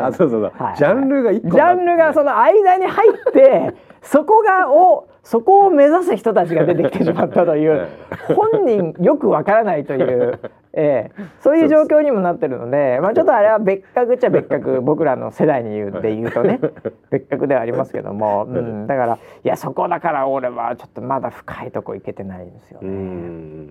[0.00, 7.86] あそうそうそう、はいジャンルが一個ジャンルがその間に入ってそこがをそこを目指す人たちが出てきてしまったという
[8.34, 10.38] 本人よくわからないという、
[10.74, 16.60] ええそういう状況にもなってるので、まあ、ちょっとあれは別格っちゃ別格僕らの世代に言うで言うとね
[17.10, 22.88] 別格ではありますけども、うん、だからいやそこだから俺はちょっとまだ深いとこ行けてないんですよね。
[22.88, 23.68] ん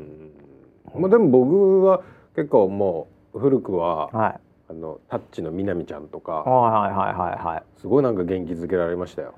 [0.96, 2.02] まあでも僕は
[2.36, 7.64] 結構もう古くははいあのタッチのみなみちゃんとかはいはいはいはい。
[7.78, 9.34] すごいなんか元気づけられましたよ。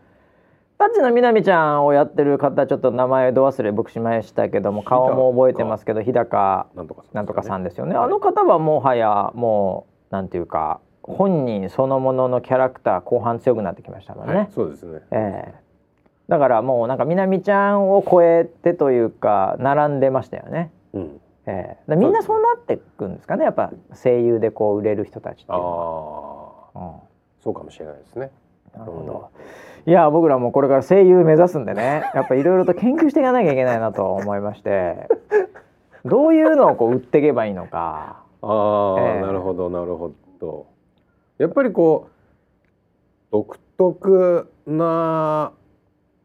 [0.84, 6.88] タッチのみなみちゃんをやってる方ちょっと名前ど忘れ僕しましたけども顔も覚えてますけど日高なん
[7.26, 7.96] とかさん、ですよね。
[7.96, 14.36] はいあの方はもはやもうなんていうか本人そのもののキャラクター後半強くなってきましたもんね。
[14.36, 15.00] はい、そうですね。
[15.12, 15.64] ええ
[16.28, 20.72] だからもうなんかみなみちゃんを超えてというか並んでましたよね。
[20.94, 21.22] うん。
[21.46, 26.82] えー、みんなそうなってくんですかねやっぱ声優でこう売れる人たちっていうああのは。
[26.96, 28.32] うんそうかもしれないですね
[28.78, 29.30] なるほど。
[29.86, 32.04] いや僕らもこれから声優目指すんでね。
[32.14, 35.08] やっぱいろいろと研究していかなきゃいけないなと思いまして。
[36.06, 38.24] どういうのをこう売っていけばいいのか。
[38.42, 39.22] ああ、ええ。
[39.22, 40.66] なるほどなるほど。
[41.38, 42.12] やっぱりこう
[43.32, 45.52] 独特な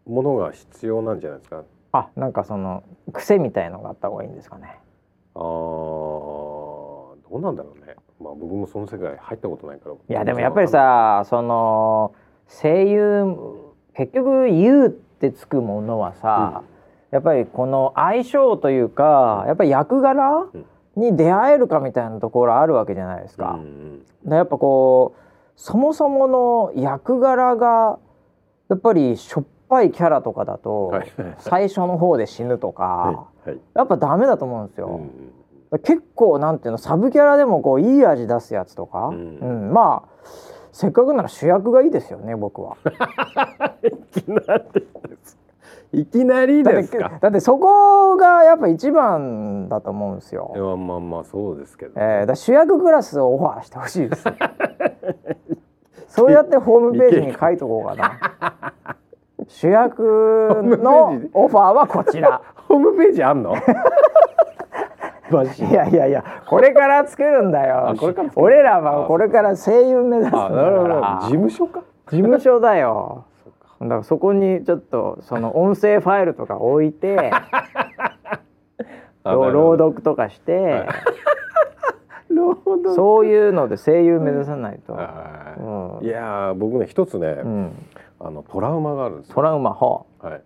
[0.07, 1.63] ものが必要なんじゃないですか？
[1.93, 2.83] あなんかその
[3.13, 4.79] 癖みたいのがあった方がいいんですかね。
[5.35, 7.95] あーどうなんだろうね。
[8.21, 9.95] まあ僕もその世界入ったことないから。
[9.95, 12.13] いやでもやっぱりさその
[12.49, 13.37] 声優
[13.95, 16.63] 結局「優」ってつくものはさ、
[17.11, 20.65] やっぱりこの相性というかやっぱり役柄うん。
[20.97, 23.53] に出会えるかみたいなところあるわけじゃないですか。
[23.53, 25.21] うんうんでやっぱこう
[25.55, 28.01] そもそもの役柄が
[28.69, 31.13] やっぱりしょっぱいキャラとかだと、はい。
[31.39, 33.29] 最初の方で死ぬとか、
[33.75, 34.89] やっぱダメだと思うんですよ。
[34.89, 39.71] うん結構なんていうのサブキャラでもこういい味出すやつとか、ううん。
[39.71, 39.73] ん。
[39.73, 40.18] まあ
[40.73, 42.77] せっかくなら主役がいいですよね僕は。
[43.83, 45.39] いきなりです
[45.93, 50.53] いきなりだってですかだってそこがやっぱ一番だと思うんですよ。
[50.55, 54.25] いやまあまあそうですけど、えー、だ主役クラスをオファーしてほしいです。
[56.09, 58.75] そうやってホームページに書いとこうかな。
[59.49, 62.43] 主役のオファーはこちら。
[62.69, 63.55] ホームページあんの？
[65.31, 68.29] マジいやいやいや、これから作るんだよあこれから。
[68.29, 70.33] 作る俺らはこれから声優目指す。
[70.33, 70.39] 事
[71.31, 71.83] 務所か？
[72.11, 73.25] 事務所だよ。
[73.81, 77.31] だからそこにちょっとその音声ファイルとか置いて、
[79.25, 80.87] 朗読とかして、
[82.31, 84.95] 朗読そういうので声優目指さないと。
[84.95, 87.73] はいうんいやー僕ね一つね、うん。
[88.21, 90.43] あのトラウマがあるんですよトラウマははい、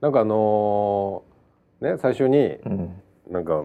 [0.00, 2.68] なんかあのーね最初にあ。
[2.68, 3.02] うん。
[3.30, 3.64] なんか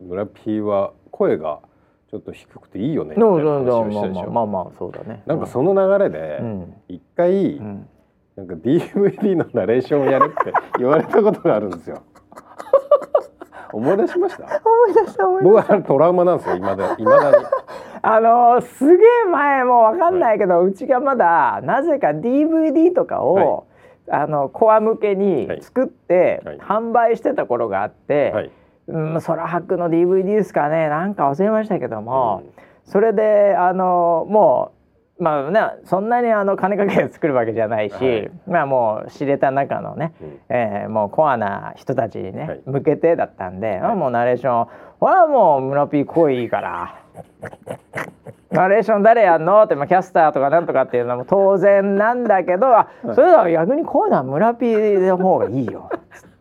[0.00, 1.60] 村 P は声が
[2.10, 3.34] ちょっと低くていいよねみた話
[3.70, 5.22] をしたでしょまあまあまあそうだね。
[5.26, 6.74] なんかその流れでうん。
[6.88, 7.88] 一回、うん。
[8.36, 12.02] なんか DVD のナレーションをやるって言われたことがあるんですよ。
[13.72, 14.44] 思い出しました？
[14.44, 16.56] 思い出した思い出僕はあれトラウマなんですよ。
[16.56, 17.36] 今だ未だに。
[18.02, 23.66] あのーすげえ前もうわかんないけど、うちがまだなぜか DVD とかを、
[24.10, 28.50] あのコア向けに作って、はい販売してた頃があって、はい。
[28.86, 30.88] うん、空白の DVD ですかね。
[30.88, 32.42] なんか忘れましたけども、
[32.84, 34.72] それであのも
[35.18, 38.30] うまあねそんなにあの金かけて作るわけじゃないし、はい。
[38.46, 40.40] まあもう知れた中のね、うん。
[40.48, 42.62] えーもうコアな人たちにね、はい。
[42.66, 44.68] 向けてだったんで、あもうナレーション
[45.00, 46.96] 「ほらもう村ピー声いいから」
[48.50, 49.62] ナレーション誰やんの？
[49.62, 55.90] って、まあ、キャスターとかなんとかっていうのも当然なんだけど、あそれでは逆にこういうのは村ピーの方がいいよ。
[55.94, 56.33] っつって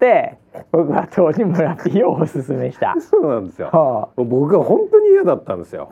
[0.72, 2.96] 僕は当時村ピーをおすすめした。
[3.02, 3.70] そうなんですよ。
[3.72, 5.90] はあ僕は本当に嫌だったんですよ。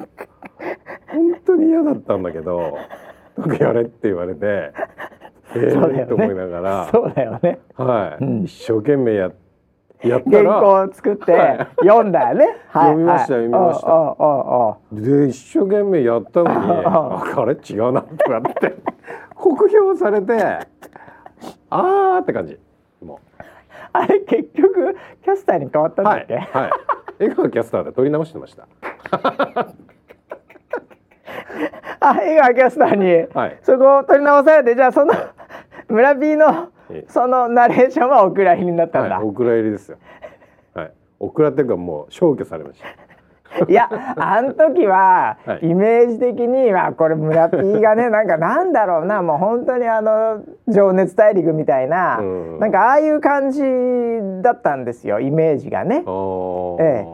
[1.08, 2.78] 本当に嫌だったんだけど、
[3.38, 4.72] なんかやれって言われて、
[5.56, 7.60] えそうだよねー、と思いながら、そうだよね。
[7.76, 9.32] はい、うん一生懸命や
[10.04, 10.62] やった原ら。
[10.62, 12.46] 稿を作ってはい読んだよね。
[12.70, 18.76] はい読みましたはい読みましたおうおうおうおうで一生懸命やったのに ああれ違うなとかって
[19.36, 20.34] 酷評されて
[21.70, 22.60] あーって感じも
[23.94, 26.58] あれ結局キャスターに変わったうんはいだっけ？
[26.58, 26.72] はい
[27.20, 28.68] 江川キャスターで撮り直してました。
[32.00, 33.60] あ、江川キャスターに、はい。
[33.62, 35.14] そこを取り直されてじゃあその
[35.88, 37.12] 村 P のええ。
[37.12, 39.18] そのナレーションはお蔵入りになったんだ。
[39.18, 39.98] はいお蔵入りですよ。
[40.74, 40.92] はい。
[41.20, 42.88] お蔵っていうかもう消去されました
[43.70, 45.70] いやあの時ははい。
[45.70, 52.60] イメージ的にはこれ村 P がね なんかなんだろうなもう本当にあの情熱大陸みたいな、うん。
[52.60, 53.62] なんかああいう感じ
[54.42, 56.04] だったんですよイメージがね。
[56.06, 56.84] おー。
[56.84, 57.06] え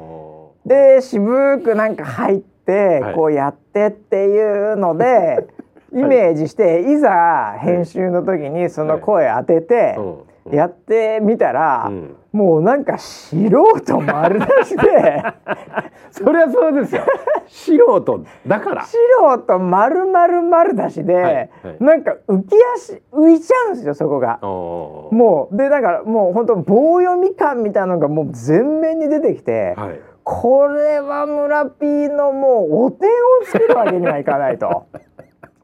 [0.66, 3.16] で渋くなんか入ってはい。
[3.16, 5.48] こうやってっていうので、
[5.94, 10.18] イメージしていざ編集の時にその声当ててうん。
[10.52, 15.24] やってみたら、うんもうなんか素人丸出しで。
[16.12, 17.04] そりゃそうですよ。
[17.48, 18.84] 素人だから。
[18.84, 18.98] 素
[19.46, 21.50] 人丸々丸出しで、はいはい。
[21.80, 24.40] なんか浮き足浮いちゃうんですよそこが。
[24.42, 29.74] もうでだからもう本当棒読み感みたいなのがもう全面に出てきて。
[29.78, 30.00] はい。
[30.24, 33.10] これは村 P のもうお手を
[33.46, 34.88] 作るわけにはいかないと。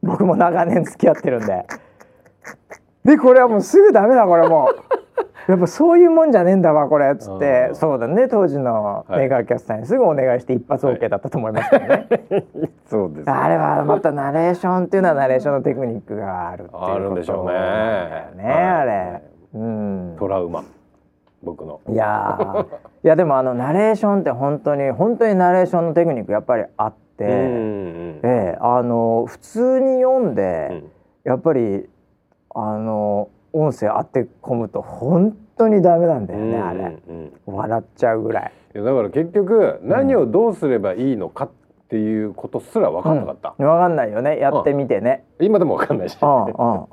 [0.02, 1.66] 僕も長年付き合ってるんで
[3.06, 4.70] でこれはもうすぐダメだこれも。
[4.72, 4.76] う
[5.52, 7.70] やっぱそういうもんじゃねえんだわこれっつって。
[7.74, 9.20] そうだね当時のはい。
[9.24, 12.08] メガキャスターにすぐお願いして一発 OK だったと思いますけどね、
[12.88, 13.30] そうです。
[13.30, 16.94] あれはまたナレーションっていうのはナレーションのテクニックがあるっていうこと。
[16.94, 17.54] あるんでしょうね。
[18.42, 18.54] ね、はい。
[18.54, 19.22] あれ。
[19.54, 20.16] うん。
[20.18, 20.64] トラウマ
[21.44, 21.82] 僕の。
[21.90, 22.66] いやー。
[23.04, 28.20] いやでもあのナレーションって本当に本当にナレーションのテクニックやっぱりあって、うんうん。
[28.24, 30.84] ええあの普通に読んで、うん。
[31.26, 31.90] やっぱり
[32.56, 37.56] あの音声当て込むと本当にダメなんだよね、あれうんうん。
[37.56, 38.52] 笑っちゃうぐらい。
[38.76, 41.52] いやだから結局何をどうすればいいのかっ
[41.90, 44.40] ていうことすら分かんなかった、分かんないよね。
[44.40, 46.84] やってみてね、今でも分かんないし、うん、うんうん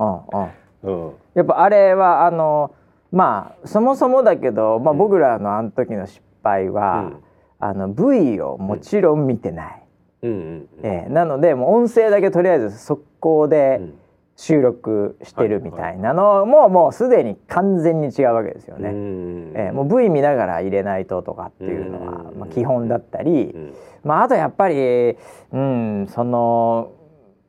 [0.83, 1.07] うん。
[1.07, 1.13] うん。
[1.35, 2.73] やっぱあれはあの
[3.11, 4.99] まあそもそもだけど、まあ、うん。
[4.99, 7.13] 僕らのあの時の失敗は、
[7.59, 9.83] あの V をもちろん見てない、
[10.23, 10.69] うんうんうん。
[10.83, 13.95] ええなのでもう音声だけとりあえず速攻でうん
[14.41, 18.89] 収録してるみたいなのも、もうすでに完全に違うわけですよね。
[18.89, 19.53] うん。
[19.55, 22.39] ええもう V 見ながら入れないととかっていうのは、うん。
[22.39, 23.75] まあ、基本だったり、うん。
[24.03, 25.19] まあ、あとやっぱり、
[25.53, 26.93] うん、その、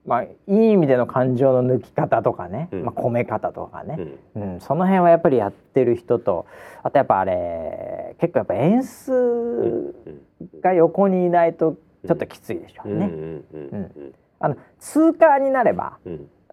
[0.06, 2.84] まあ、いい意味での感情の抜き方とかね、うん。
[2.84, 3.98] まあ、込め方とかね、
[4.36, 4.54] うん。
[4.54, 6.46] うん、その辺はやっぱりやってる人と
[6.84, 10.62] あとやっぱあれ結構やっぱ演出うん。
[10.62, 12.94] が横にいないとちょっときついでしょうね。
[12.94, 16.00] うんうんうんあの通過になれば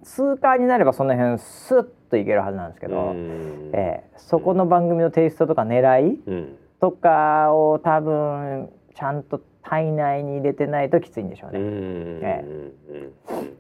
[0.01, 3.71] うん通過になればその辺スッといけるはずなんですけど、うん。
[3.73, 6.57] ええそこの番組のテイストとか狙いうん。
[6.81, 11.59] とかを多分ちゃんと体内に入れてないときついんでしょうね。
[11.59, 12.21] うん。
[12.23, 12.45] え
[12.91, 13.53] うん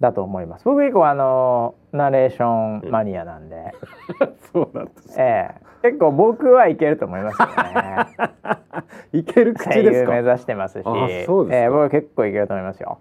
[0.00, 0.64] だと思います。
[0.64, 3.72] 僕結構あのナレーションマニアなんで、
[4.52, 5.64] そうなんですええ。
[5.82, 7.52] 結構僕はいけると思いますよね。
[9.12, 11.56] いける口声です目指してますし、あそうですか。
[11.56, 12.98] ええ僕は結構いけると思いますよ。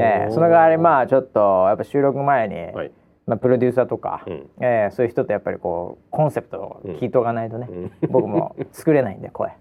[0.00, 2.90] ええその代わりまあちょっとやっぱ収録前に、はい。
[3.26, 4.50] まあプロデューサーとか、うん。
[4.60, 7.92] ええそういう人とやっぱりこうコンセプトを聞いとかないとね、うん。
[8.10, 9.52] 僕も作れないんで声。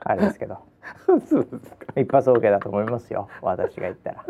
[0.00, 0.58] あれですけど、
[1.28, 3.28] そうですか一発 OK だと思いますよ。
[3.42, 4.24] 私が言ったら。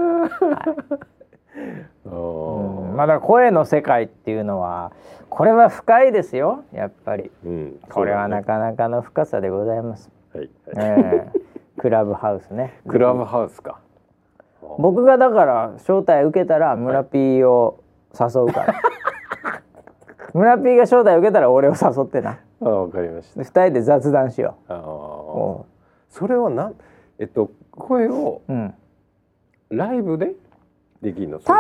[2.96, 4.92] まあだ声の世界っていうのは
[5.28, 6.64] これは深いですよ。
[6.72, 7.30] やっぱり。
[7.44, 7.80] うん。
[7.90, 10.50] これはなかなかの深さでございます、はい。
[10.74, 11.40] はいええ。
[11.78, 12.80] クラブハウスね。
[12.88, 13.80] クラブハウスか。
[14.78, 17.80] 僕がだから招待受けたら村 P を
[18.18, 18.74] 誘うから、
[20.32, 22.38] 村 P が招待受けたら俺を誘ってな。
[22.62, 23.40] あわかりました。
[23.40, 25.66] で二人で雑談しよあう
[26.14, 26.74] それはなん
[27.18, 28.42] えっと声を
[29.68, 30.37] ライブで
[31.03, 31.40] できるの？
[31.40, 31.53] 多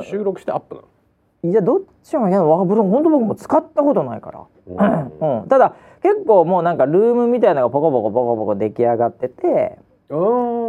[0.00, 0.04] 分。
[0.04, 1.50] 収録してアップなの？
[1.50, 4.44] いやどっちもいやわ本当僕も使ったことないから。
[4.66, 5.40] うん。
[5.40, 9.78] うん、ただ結構もうなんかルームみたいなのがポコポコポコポコ出来上がってて。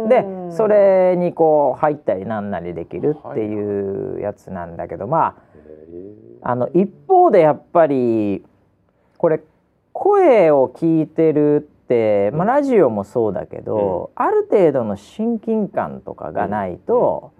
[0.08, 5.36] でそれにこう入ったりなんなりできるっていうやつなんだけどま
[6.40, 8.42] ああの一方でやっぱり
[9.18, 9.42] これ
[9.92, 11.68] 声を聞いてる
[12.34, 17.32] まあ、ラジオもそうだけど、ある程度の親近感とかがないと、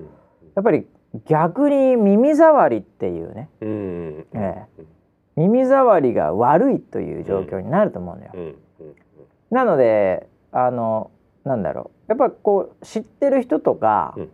[0.54, 0.86] やっぱり
[1.26, 3.68] 逆に耳障りっていうね、うん。
[3.68, 4.26] うん。
[4.34, 4.84] ええ。
[5.36, 8.54] 耳障りが悪いという状況になると思うのよ。
[9.50, 11.10] なのであの
[11.44, 12.12] なんだろう。
[12.12, 14.30] やっぱこう知ってる人とか、うん。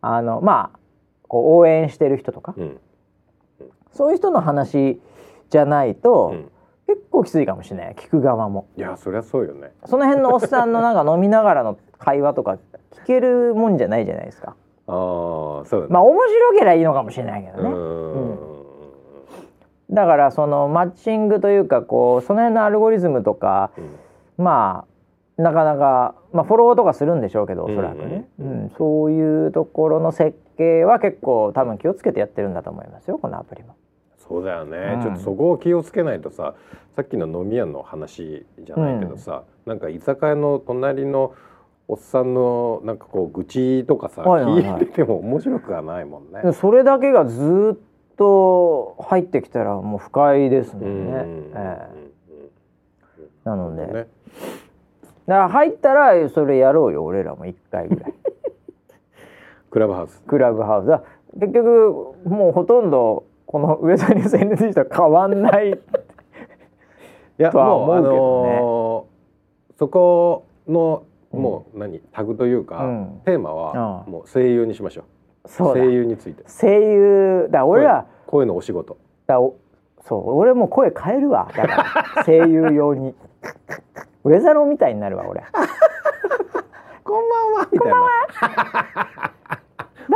[0.00, 0.78] あのまあ
[1.28, 2.80] こう応援してる人とか、うん。
[3.92, 5.00] そういう人の話
[5.50, 6.50] じゃないと、うん
[6.88, 7.94] 結構きついかもしれない。
[7.94, 8.66] 聞く側も。
[8.76, 9.72] いやそりゃそうよね。
[9.84, 12.56] その辺のおっさんのなんか飲みながらの会話とか
[12.92, 14.56] 聞けるもんじゃないじゃないですか。
[14.86, 14.94] ああ
[15.66, 15.86] そうだね。
[15.90, 17.68] まあ面白ければいいのかもしれないけどね。
[17.68, 18.38] うん。
[19.90, 23.70] だからそのマッチングというかこうその辺のアルゴリズムとか
[24.38, 24.86] ま
[25.38, 28.70] あなかなか、まあ、フォローとかするんでしょうけどおそらくね、ううんん。
[28.70, 33.76] そういうところの設計は結構多分気をつけてやってるんだと思いますよこのアプリも。
[34.28, 35.02] そうだよね、うん。
[35.02, 36.54] ちょっとそこを気をつけないとさ
[36.96, 41.32] さっきの飲み屋の話じゃないけどさ、なんか居酒屋の隣の
[41.86, 46.42] おっさんのなんかこう愚痴とかさ、聞いてても面白くはないもんね。
[46.42, 51.08] でそれだけがずっと入ってきたらもう不快ですもうん。
[51.08, 51.12] ん。
[51.12, 51.24] ね。
[51.54, 52.08] ええ
[53.44, 53.92] なので、ね。
[53.92, 54.08] だか
[55.26, 58.14] ら入ったらそれやろうよ俺らも1回ぐらい。
[59.70, 60.20] クラブハウス。
[60.22, 60.88] クラブハウス。
[60.88, 61.02] だ
[61.38, 65.74] 結局もうほとんどこの上田ニュース NG と変わんないい
[67.38, 68.60] やとはもうあ思うけどね。
[68.60, 71.42] のーそこのうん。
[71.42, 73.20] もう何、タグというか、うん。
[73.24, 75.04] テーマはうんもう声優にしましょ
[75.44, 75.48] う。
[75.48, 75.82] そうだ。
[75.82, 76.44] 声優について。
[76.46, 77.64] 声優だ。
[77.64, 78.98] 俺ら声のお仕事。
[79.26, 79.56] だお
[80.06, 80.36] そう。
[80.36, 81.50] 俺もう声変えるわ。
[81.56, 81.84] だか
[82.14, 83.14] ら 声優用に。
[84.24, 85.42] 上田のみたいになるわ俺。
[87.02, 87.68] こんばんは。
[87.72, 89.08] みたいな。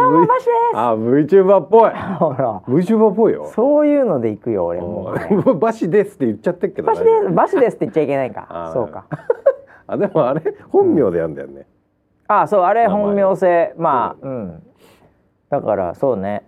[0.03, 1.91] どうもマシであ VTuber っぽい。
[1.91, 2.61] すほら。
[2.67, 3.53] VTuber っぽいよ。
[3.55, 5.15] そういうので行くよ俺も。
[5.61, 7.31] バシですって言っちゃってるけどバシです。
[7.31, 8.71] バシですって言っちゃいけないか。
[8.75, 9.07] そうか。
[9.87, 11.67] あでもあれ本名でやんだよね、
[12.27, 13.75] あそうあれ本名性。
[13.77, 14.63] まあうん。
[15.51, 16.45] だからそうね。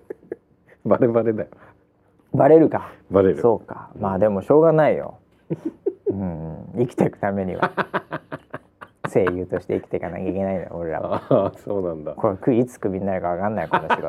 [0.86, 1.48] バレバレだよ。
[2.32, 2.90] バレるか。
[3.10, 3.38] バレる。
[3.38, 3.90] そうか。
[3.98, 5.18] まあでもしょうがないよ。
[6.08, 6.56] うん。
[6.78, 7.70] 生きていくためには
[9.08, 12.12] 声優として生きていかなきゃいけないのよ俺らはああそうなんだ。
[12.12, 14.08] これいつクビになるかわかんないこの仕事。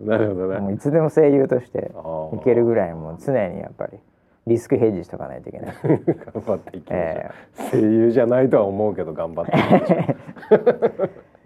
[0.00, 0.58] なるほどね。
[0.58, 1.92] もういつでも声優として
[2.34, 3.98] いけるぐらいもう常にやっぱり
[4.46, 5.74] リスクヘッジしとかないといけない。
[5.82, 7.30] 頑張っていきましょう、え
[7.70, 9.52] 声優じゃないとは思うけど頑張って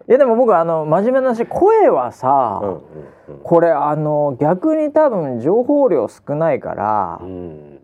[0.09, 2.61] いやでも僕あの真面目な話声はさ、
[3.29, 3.39] うん。
[3.43, 7.80] これあの逆に多分情報量少ないから、うん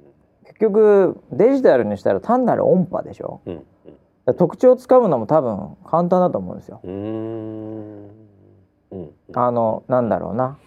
[0.58, 3.40] 局デジタルにしたら単なる音波でしょ？
[3.46, 3.62] うん
[4.36, 6.80] 特徴をつかむのも多分簡単だと思うんですよ。
[6.82, 6.92] うん。
[6.92, 6.96] う
[8.06, 8.10] ん
[8.90, 9.10] うん。
[9.32, 10.58] あのなんだろうな。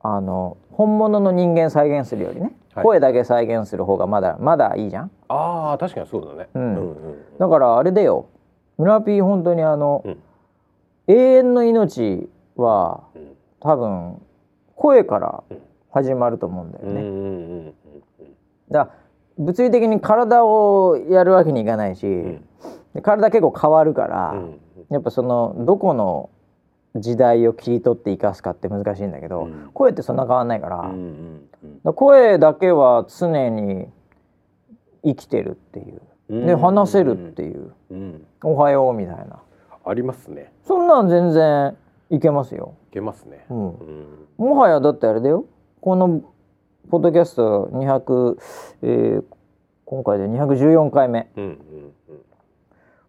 [0.00, 2.84] あの本物の人間再現するよりね、はい。
[2.84, 5.10] 声だけ再現する方がまだまだいいじゃん？
[5.26, 6.76] ああ確かにそうだね、うん。
[6.76, 8.26] うんだからあれでよ。
[8.78, 10.18] 村ピー本当にあの、うん。
[11.08, 13.36] 永遠の命はうん。
[13.58, 14.22] 多分
[14.76, 15.42] 声から
[15.90, 17.00] 始まると思うんだよね。
[17.02, 17.74] うんうんうん
[18.72, 22.44] だから物理的に体をやるわけにいかないし、ん。
[22.94, 24.60] で体結構変わるから、うん。
[24.90, 26.30] やっぱそのどこの
[26.96, 29.70] 時代を切り取って生かすかって難しいんだけど、うん。
[29.72, 31.48] 声ってそんな変わんないから,、うん
[31.84, 33.88] うん声だけは常に
[35.04, 36.02] 生きてるっていう。
[36.28, 36.46] うん。
[36.46, 37.72] で話せるっていう。
[37.90, 39.40] うん「おはよう」みたいな。
[39.84, 40.52] ありますね。
[40.64, 41.76] そんなん全然
[42.10, 42.74] いけますよ。
[42.90, 43.46] いけますね。
[43.50, 43.70] うん。
[43.70, 44.06] うん。
[44.38, 45.44] もはやだってあれだよ。
[45.80, 46.22] この
[46.90, 48.36] ポッドキャスト200、
[48.82, 49.24] えー
[49.84, 51.30] 今回で214回目。
[51.36, 51.58] うんうん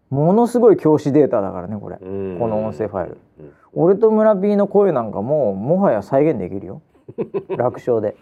[0.10, 1.98] ものすごい教師データだからねこれ。
[2.00, 3.18] うんこの音声ファイル。
[3.40, 6.82] うん俺と村 P の声なんかもうもはや再現できるよ。
[7.58, 8.16] 楽勝で。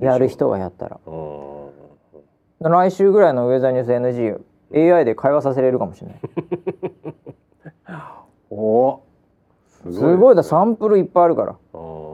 [0.00, 0.98] やる人がやったら。
[1.06, 1.68] うん
[2.60, 3.90] 来週ぐらいのウェザーニュース
[4.72, 6.20] NGAI で会話させれるかもしれない。
[8.50, 9.00] お。
[9.68, 10.34] すすごい。
[10.34, 11.56] だサンプルいっぱいあるから。
[11.74, 12.11] うん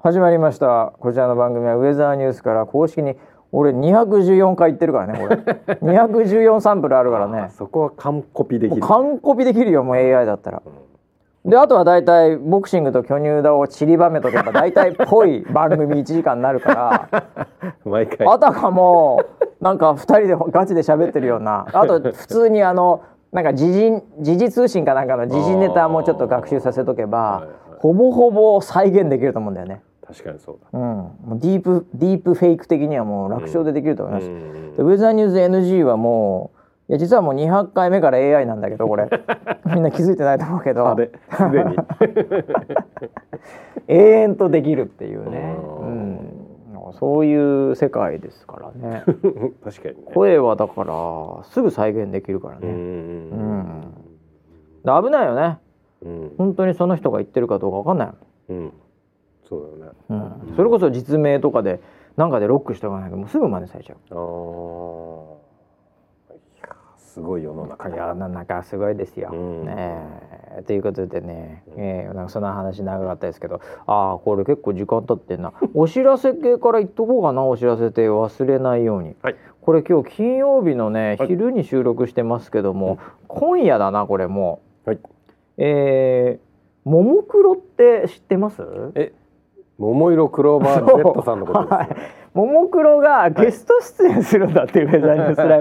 [0.00, 0.92] 始まりました。
[1.00, 3.16] こちらの番組はウェザーニュースから公式に
[3.50, 5.36] 俺214回言ってるからねこれ。
[5.82, 8.80] 214サンプルあるからあねそこは完コピできる。
[8.80, 10.62] 完コピできるよもう AI だったら。
[10.64, 10.72] うん
[11.50, 17.08] であとは大体ボクシングと巨乳だを散りばめとけば 大体っぽい番組1時間になるから。
[17.86, 18.26] 毎回。
[18.26, 19.22] あたかも
[19.60, 21.66] なんか2人でガチで喋ってるような。
[21.72, 23.00] あと普通にあの
[23.32, 27.50] なんか時事時事通信かなんかの時事ネタもちょっと学習させとけばはいはい。
[27.78, 29.80] ほぼほぼ再現できると思うんだよね。
[30.08, 30.72] 確かにそうだ。
[30.72, 34.26] うん、もうディープディープフェイク的にはもう楽勝でできると思います。
[34.26, 36.58] うんでウェザーニューズ NG はもう
[36.90, 39.08] いや実はもう200回目から AI なんだけどこれ。
[39.74, 40.88] みんな気づいてないと思うけど。
[40.88, 41.76] あれすでに。
[43.88, 46.14] 永遠とできるっていうね、ううん。
[46.14, 46.18] ん、
[46.92, 49.02] そういう世界ですからね。
[49.64, 50.02] 確かにね。
[50.14, 53.80] 声はだからすぐ再現できるからうんうね、ん
[55.02, 55.58] で危ないよね。
[56.02, 56.32] うん。
[56.38, 58.10] 本当にその人が言ってるかどうか分かんない、
[58.50, 58.72] うん
[59.48, 59.98] そうだよね。
[60.10, 61.80] うん、それこそ実名とかで
[62.16, 63.98] なんかでロックしておかないともうすぐ真似されちゃう。
[66.98, 67.88] すごい世の中。
[67.88, 69.30] いやなかなかすごいですよ。
[69.32, 69.64] うん。
[69.64, 69.74] ね
[70.58, 70.62] え。
[70.64, 75.52] ということでね、えーなんかそんな話長かったですけどああこれ結構時間経ってんな。
[75.74, 77.42] お知らせ系から言っとこうかな。
[77.44, 79.16] お知らせ系忘れないように。
[79.22, 79.36] はい。
[79.62, 81.28] これ今日金曜日のね、はい。
[81.28, 84.90] 昼に収録してますけども、今夜だなこれもう。
[84.90, 84.98] はい。
[85.56, 88.62] えー、ももクロって知ってます？
[88.94, 89.12] え
[89.78, 91.88] 桃色クローバー Z さんのことですはい。
[91.88, 91.96] ね
[92.34, 95.58] ももクロがゲスト出演するんだっていうウェザーニュースライ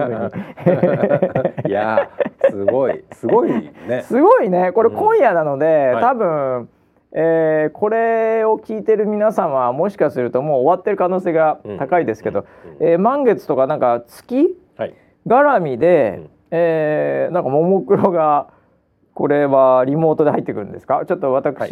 [1.62, 1.70] ブに。
[1.70, 3.04] いやーすごい。
[3.14, 3.52] すごい
[3.88, 4.04] ね。
[4.04, 4.72] すごいね。
[4.74, 4.96] これうん。
[4.96, 6.04] 今夜なので、はい。
[6.04, 6.70] 多分、
[7.14, 12.46] えーこれを聞いてる皆様はもしかするともう終わってる可能性が高いですけど、
[12.80, 12.88] うん。
[12.88, 14.94] えー満月とかなんか月はい。
[15.26, 16.30] 絡みで、うん。
[16.52, 18.50] えーなんかももクロが
[19.18, 21.04] これはリモートで入ってくるんですか？
[21.08, 21.72] ちょっと私、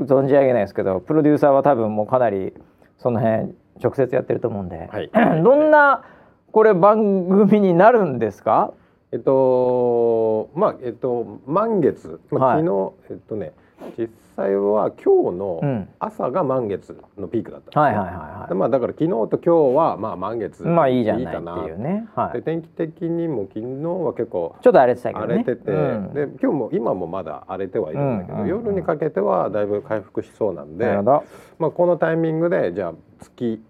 [0.00, 2.54] 存じ上げないですけどプロデューサーは多分もうかなり
[2.96, 3.52] その辺
[3.82, 5.10] 直接やってると思うんで、はい。
[5.42, 6.04] どんな
[6.52, 8.72] これ番組になるんですか？
[9.10, 12.62] えっとまあえっと満月、まあはい。
[12.64, 13.52] 昨日えっとね
[13.98, 22.08] 実際は今日のうん朝が満月のピークだったんはいはいはいはいでまあだから昨日と今日はまあ満月まあいいじゃないってかないうね。
[22.14, 22.32] はい。
[22.34, 23.66] で天気的にも昨日
[24.04, 25.26] は結構ちょっと荒れてたけどね。
[25.26, 31.24] 荒れてて、うんで今日も今もまだ荒れてはいるんだけど、うんうんうん夜にかけてはだいぶ回復しそうなんでなるほど。
[31.58, 33.62] まあ、このタイミングでじゃあ月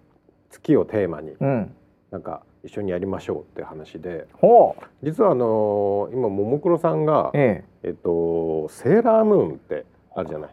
[0.50, 1.74] 月をテーマにうん。
[2.10, 4.84] なんか一緒にやりましょうって話でほう。
[5.02, 7.88] 実はあのー今ももクロさんが、ええ。
[7.88, 9.86] えっと、セーラームーンって
[10.20, 10.50] あるじゃない。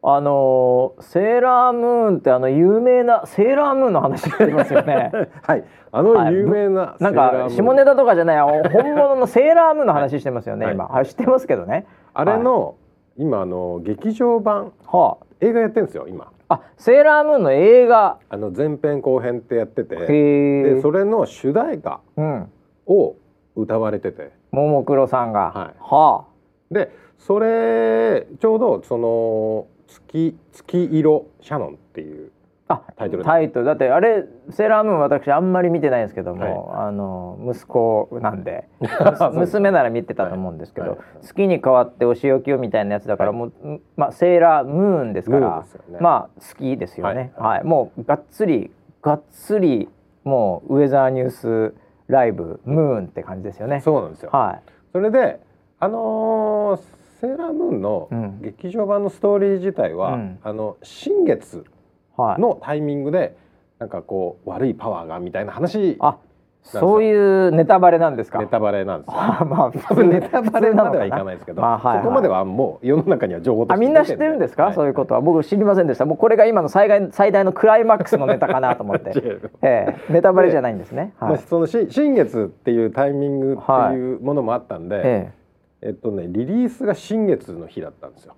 [0.00, 5.10] あのーセーラームーンってあの有名なセーラームーンの話してますよね。
[5.42, 10.74] はい、あの有名なセなんか下ネタとかじゃないお本物のセーラームーンの話してますよね、はい。
[10.74, 10.86] 今。
[10.86, 11.86] はい、知ってますけどね。
[12.14, 12.76] あれの、
[13.16, 16.30] 今あの劇場版は映画やってるんですよ今。
[16.48, 18.18] あセーラームーンの映画。
[18.28, 19.96] あの前編後編ってやってて。
[19.96, 22.50] でそれの主題歌うん。
[22.86, 23.16] を
[23.56, 24.30] 歌われてて。
[24.52, 25.50] ももクロさんが。
[25.52, 25.74] はい。
[25.80, 26.24] は
[26.70, 32.30] でそれちょうどその月月色シャノンっていう
[32.68, 33.66] ああタイトルタイトル。
[33.66, 38.68] だってあれセーラームーン私あんまり見てないんですけども、あの息子なんで。
[39.32, 40.98] 娘なら見てたと思うんですけど、はい。
[40.98, 41.06] はい。
[41.22, 43.52] 月に変わってお仕置きをみたいなやつだから、もう
[43.96, 45.98] まあセーラームーンですからね。
[45.98, 47.32] まあ好きですよね。
[47.38, 47.58] はい。
[47.58, 49.88] はい、もうがっつりがっつり
[50.24, 51.74] もうウェザーニュース
[52.06, 53.80] ライブムーンって感じですよね。
[53.80, 54.30] そうなんですよ。
[54.30, 54.60] は
[54.92, 55.40] それで
[55.80, 58.40] あのーセーラームーンのうん。
[58.42, 60.38] 劇場版のストーリー自体は、うん。
[60.42, 62.40] あの新月いはい。
[62.40, 63.36] のタイミングで
[63.78, 66.16] なんかこう悪いパワーがみたいな話あ
[66.64, 68.40] そういうネタバレなんですか？
[68.40, 72.02] ネタバレなんです まあ多分ネタバレまではいかないですけど、まあはいはい。
[72.04, 75.20] そこまではもう世の中には情報としてあみんな知ってるんですか、はいそういうことは。
[75.20, 76.04] 僕知りませんでした。
[76.04, 79.12] もうこれが今の最大最大のクライマックスのネタかなと思って。
[79.62, 80.12] ええ。
[80.12, 81.14] ネタバレじゃないんですね。
[81.20, 85.00] まあ、はい、そのし新月っていうタイミングっていうものもあったんで、え
[85.34, 85.37] え
[85.82, 88.34] えっとねリリースが新月の日だったんですよ。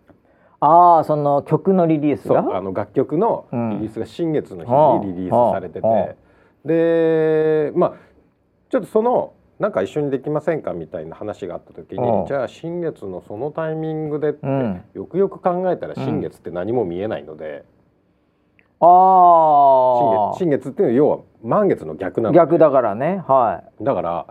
[0.61, 2.43] ああその曲のリリースが？
[2.43, 3.70] そうあの楽曲のうん。
[3.70, 5.01] リリースが新月のはあ。
[5.01, 6.14] 日にリリースされてて、はあ。
[6.66, 7.95] でまあ
[8.68, 14.82] ちょっとそのなんか一緒にできませんかみたいな話があった時に、はあじゃあ新月のそのタイミングでって、うん。
[14.95, 17.64] よくよく考えたら新月って何も見えないので、
[18.80, 22.38] ああ新月新月っていうのは要は満月の逆なので。
[22.38, 23.22] 逆だからね。
[23.26, 24.26] はだから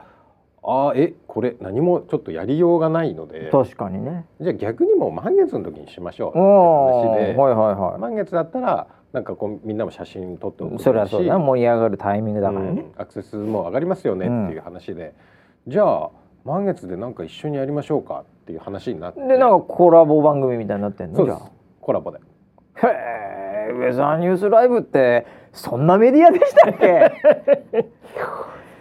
[0.62, 3.50] あーえこれ何もちょっとやりようがないのいで。
[3.52, 4.26] 確かにね。
[4.42, 6.30] じゃあ逆にもう満月の時にしましょう。
[6.32, 15.16] ってお話で、はいはいは満月だったらなんかこうみんなも写真撮っておくいそれはそうだね盛り上がるタイミングだからね、うんアクセスも上がりますよねっていう話で、
[15.68, 16.10] じゃあ
[16.46, 19.22] 満月でなんか一緒にやりましょうかっていう話になって。
[19.22, 21.18] でなんかコラボ番組みたいになってんの？
[21.18, 21.38] そうです。
[21.40, 21.50] じゃ
[21.82, 22.20] コラボで。
[22.82, 27.12] あへえウェザーニュースライブってそんなメディアでしたっけ？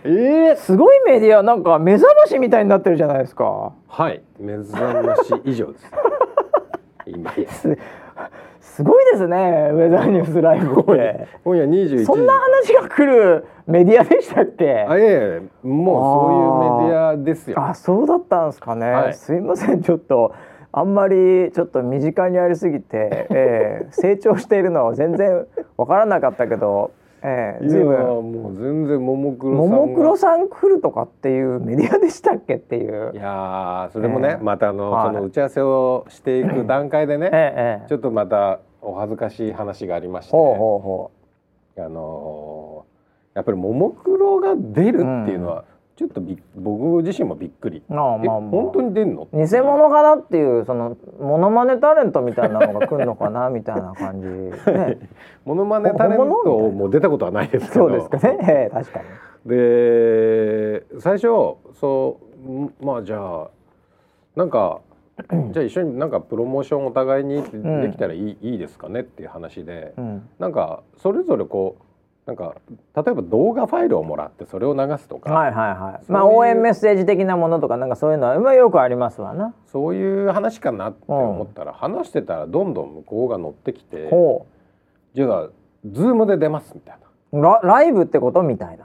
[0.05, 3.73] えー、すごいメディアなんか目覚ましみたいになってるじゃないですか。
[3.89, 4.23] はい。
[4.39, 5.91] 目覚まし以上です。
[7.07, 7.51] 今や。
[7.51, 7.79] す
[8.61, 11.27] すごいですねウェザーニュースライブって。
[11.45, 12.05] 今夜21時。
[12.07, 14.87] そんな話が来るメディアでしたっけ？
[14.89, 17.61] あいえいえもうそういうメディアですよ。
[17.61, 19.15] あそうだったんですかね、はい。
[19.15, 20.33] すいませんちょっと
[20.71, 25.47] あんまりちょっと身近にありすぎて、えー成長しているのは全然
[25.77, 26.93] わからなかったけど、
[27.23, 28.33] えー、いや随分。
[28.33, 29.77] もう全然ももクロさもんが。
[29.87, 33.13] もクロさん来るとかっていうメディアでしたっけっていう。
[33.15, 34.45] いやーそれもね、ええ。
[34.45, 35.07] またあの、はい。
[35.09, 37.81] その打ち合わせをしていく段階でね、ええ。
[37.83, 41.11] ええちょっとまたお恥ずかしい話がありまして、ほうほうほ
[41.79, 42.89] あのー
[43.35, 45.65] やっぱりももクロが出るっていうのは、
[45.99, 47.83] ちょっとび僕自身もびっくり。
[47.91, 49.27] あえまあまあ本当に出んの？
[49.33, 54.29] 偽物かなっていうそのモノマネタレントみたいなのが来るのかなみたいな感じ、
[54.71, 54.99] ね、
[55.45, 57.89] モノマネタレントなも出たことはないですけど。
[57.89, 59.07] そうですかね、え え確かに。
[59.51, 61.27] で最初
[61.73, 62.21] そ
[62.81, 63.49] うまあじゃあ
[64.37, 64.81] なんか
[65.51, 67.43] じゃあ一緒になんかプロモーションお互いにん
[67.83, 71.83] できたらいい,、いいですかねっていう話で、うんなんかそれぞれこう
[72.29, 72.57] なんか
[72.95, 76.13] 例えば動画ファイルをもらってそれを流すとか、はいはいはい。
[76.13, 79.55] まあ応援メッセージ的なものとかなんかそういうのはまあよくありますわな。
[79.73, 84.47] そういう話かなって思ったら、話してたらどんどん向こうが乗ってきてほ
[85.15, 85.49] じゃあ
[85.87, 86.99] ズームで出ますみたい
[87.33, 87.61] な。
[87.63, 88.85] ライブってことみたいな。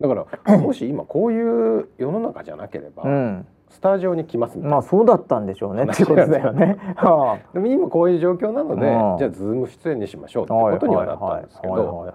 [0.00, 3.46] だからもし今こういう世の中じゃなければ、うん。
[3.70, 5.84] スタジオに来ますまあそうだったんでしょうね。
[5.84, 6.76] ってことだよね。
[6.96, 12.06] はでも今こういう状況なので、うんじゃあズーム出演にしましょうってあことにはなったんですけど。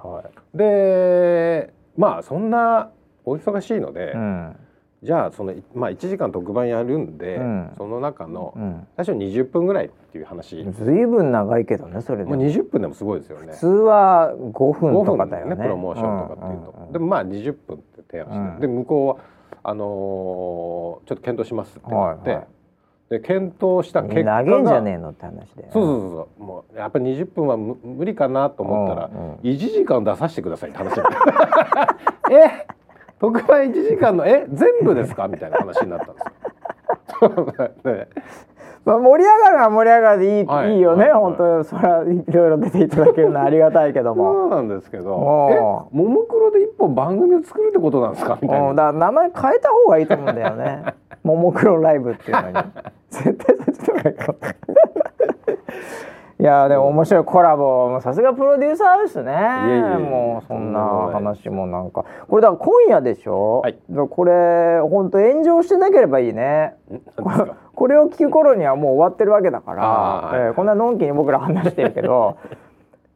[0.54, 2.90] でまあそんな
[3.24, 4.56] お忙しいので、うん。
[5.02, 7.72] じゃあそのまあ1時間特番やるんで、うん。
[7.78, 8.88] その中のうん。
[8.98, 12.44] 最初20分ぐらいっていう話、ずいぶん長いけどねそれでまあ、も。
[12.44, 13.54] 20分でもすごいですよね。
[13.54, 15.56] 普通は5 5分と分かだよね。
[15.56, 18.60] プロモーションとかっていうと、んんんでもまあ20分って提案して、うん。
[18.60, 19.35] で向こうは
[19.68, 22.48] あのーちょっと検討しますって言って、はいはい。
[23.10, 25.70] で検討した結果が投げんじゃねえのって話で。
[25.72, 29.36] そうそうそうそうもうやっぱり20分はむ無理かなと思ったら、うんうん。
[29.42, 31.00] 1時間出させてくださいって話
[32.32, 32.66] え？
[33.20, 35.28] 特番1時間のえ全部ですか？
[35.28, 37.92] みたいな話になったんですよ。
[37.94, 38.08] ね
[38.86, 44.32] まあ盛り上がるのは盛り上がるでいい,、はいい、いよね、はい本当それはいろいろ出ていただけるのはありがたいけども。
[44.34, 48.38] そうなんですけどももクロで一本番組を作るってことなんですか？
[48.42, 48.92] みたいうん、な。
[48.92, 50.84] だから名前変えた方がいいと思うんだよね。
[51.24, 52.54] ももクロライブっていうのに。
[53.10, 54.38] 絶対そっちの方がいいかも。
[56.38, 59.32] いやでも面白いコラボさすがプロデューサーですね。
[59.32, 60.82] もうそんな
[61.14, 62.04] 話もなんか。
[62.28, 63.78] これだから今夜でしょ、はい。
[64.10, 66.76] これ本当炎上してなければいいね。
[67.74, 72.38] これを聞く頃にはもう終わってるわけだから、えーこんなのんきに僕ら話してるけど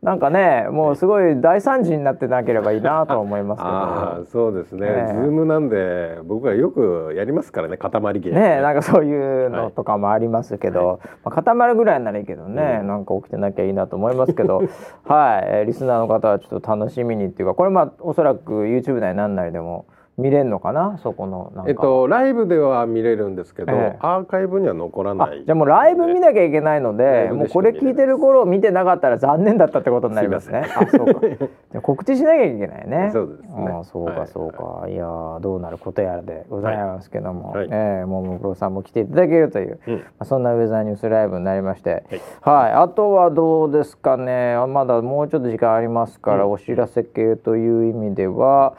[0.01, 4.25] なんかねもうすごい大惨事になってなければいいなとは思いますけ ああど。
[4.25, 5.13] そうですね、ええ。
[5.13, 12.87] ズームなんで僕らよくやりますからね塊芸ねなんかそういうのとかもありますけど、まあ、固まるぐらいならいいけどね、うん。
[12.87, 14.63] なんか起きてなきゃいいなと思いますけど。
[15.05, 19.85] はい、えーリスナーの方はちょっと楽しみにっていうかこれまあおそらく YouTube なりなんなりでも
[20.19, 20.97] 見れるのかな？
[21.01, 21.69] そこのなんか。
[21.71, 23.97] えっとライブでは見れるんですけど、ええ。
[23.99, 25.43] アーカイブには残らあない。
[25.45, 30.65] じゃあもうライブ見なきゃいけないのラでもうこれ聞いてる頃見てなかったら残念だったってことになりますね。
[30.75, 31.81] あそうか。
[31.81, 33.09] 告知しなきゃいけないね。
[33.13, 33.71] そうですね。
[33.71, 34.15] あそうはい。
[34.17, 34.87] かそうか。
[34.89, 37.69] い、やーどうなることやらでございますけども、はい。
[37.71, 39.95] ええももクロさんも来ていただけるという、うん。
[39.95, 42.03] まあそんなウェザーニュースライブになりまして、
[42.41, 42.71] はい。
[42.73, 44.55] あとはどうですかね。
[44.55, 46.51] あまだもうちょっと時間ありますから、うん。
[46.51, 48.73] お知らせ系という意味では、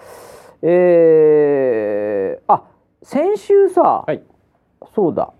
[0.62, 2.64] えー、あ
[3.02, 4.04] 先週さ。
[4.06, 4.22] はい。
[4.94, 5.32] そうだ。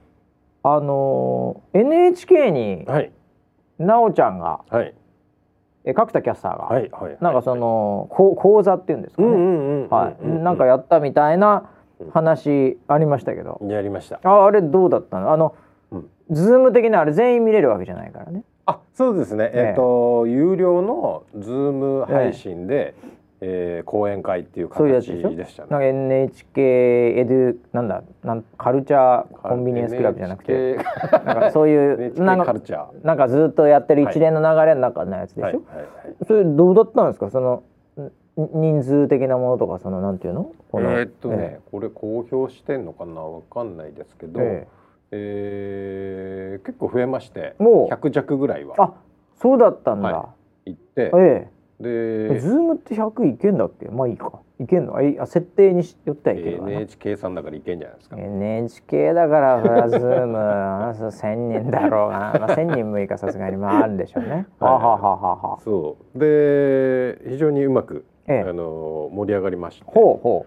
[0.63, 3.13] あのー NHK にはい。
[3.79, 4.95] 奈緒ちゃんがはい。
[5.85, 7.17] え角田キャスターが、はいはい。
[7.21, 11.71] なんかそのこう講座っていうんですかね、うんうんうんうんはい、うんなんかやったみたいな
[12.13, 14.21] 話ありましたけど、やりました。
[14.23, 15.33] ああれどうだったの？
[15.33, 15.55] あの、
[15.91, 16.11] うん。
[16.31, 18.45] ズーム的なあれ全員見れるわけじゃないからね。
[18.67, 19.51] あそうですね。
[19.53, 26.61] えええっと有料のズーム配信で、えー講演会っていうそういうや形つでしたねなんか NHK
[27.19, 30.77] エデュなんだなんカルチャーコンビニエンスクラブじゃなくて。
[31.25, 33.07] なんかそういう なんかカルチャー。
[33.07, 36.25] なんかずっとやってる一連の流れの中のやつでしょ、はいはいはい。
[36.27, 37.31] それどうだったんですか？
[37.31, 37.63] その
[37.99, 38.11] ん
[38.61, 40.53] 人数的なものとかそのなんていうの？
[40.71, 43.23] このえーっとね、えこれ公表してんのかな？
[43.23, 44.67] わかんないですけど、え
[45.13, 46.61] え。
[46.63, 47.95] ー結構増えましてもう。
[47.95, 48.75] 100弱ぐらいは。
[48.79, 48.93] あ
[49.37, 50.29] そうだったんだ、は
[50.67, 51.49] 行って、え
[51.81, 53.89] でえズームって100いけんだっけ？
[53.89, 54.33] まあいいか。
[54.61, 54.95] いけんの？
[54.99, 60.39] あ設定にしよってはいけるわな、NHK さんだからいけんじゃないですか、NHK だからフラズーム。
[60.39, 63.57] あ そう1000人だろうな、まあ、1000人無理かさすがに。
[63.57, 64.47] まああるんでしょうね。
[64.59, 65.55] はあはあはあはあは。
[65.55, 66.19] あそう。
[66.19, 68.49] で非常にうまく、ええ。
[68.49, 69.85] あの盛り上がりまして。
[69.87, 70.47] ほうほ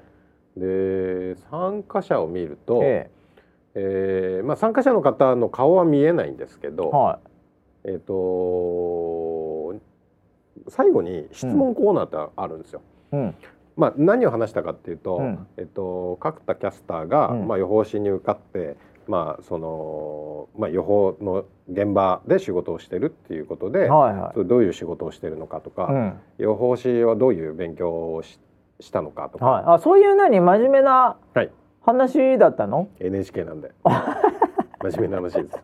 [0.55, 3.09] で参加者を見ると、うえ。
[3.75, 7.19] えーまあ、参加者の方の顔は見えないんですけど、えは
[7.85, 8.13] えっ、と
[10.67, 12.81] 最後に質問コーナーってあるんですよ。
[13.13, 13.35] いうん。
[13.75, 15.47] まあ、何を話したかっていうと,、うん。
[15.57, 17.47] えっと角田キャスターが、うん。
[17.47, 24.45] まあ、予報士に受かって、まあそのまあ、予報の現場で仕事をしてるっていうことで、はいはい。
[24.45, 26.19] どういう仕事をしてるのかとか、うん。
[26.37, 28.39] 予報士はどういう勉強をし
[28.79, 31.49] したのかとか、はい、あそういう何真面目なはい。
[31.81, 33.71] 話だったの？NHK なんで。
[34.81, 35.63] 真面目な話です。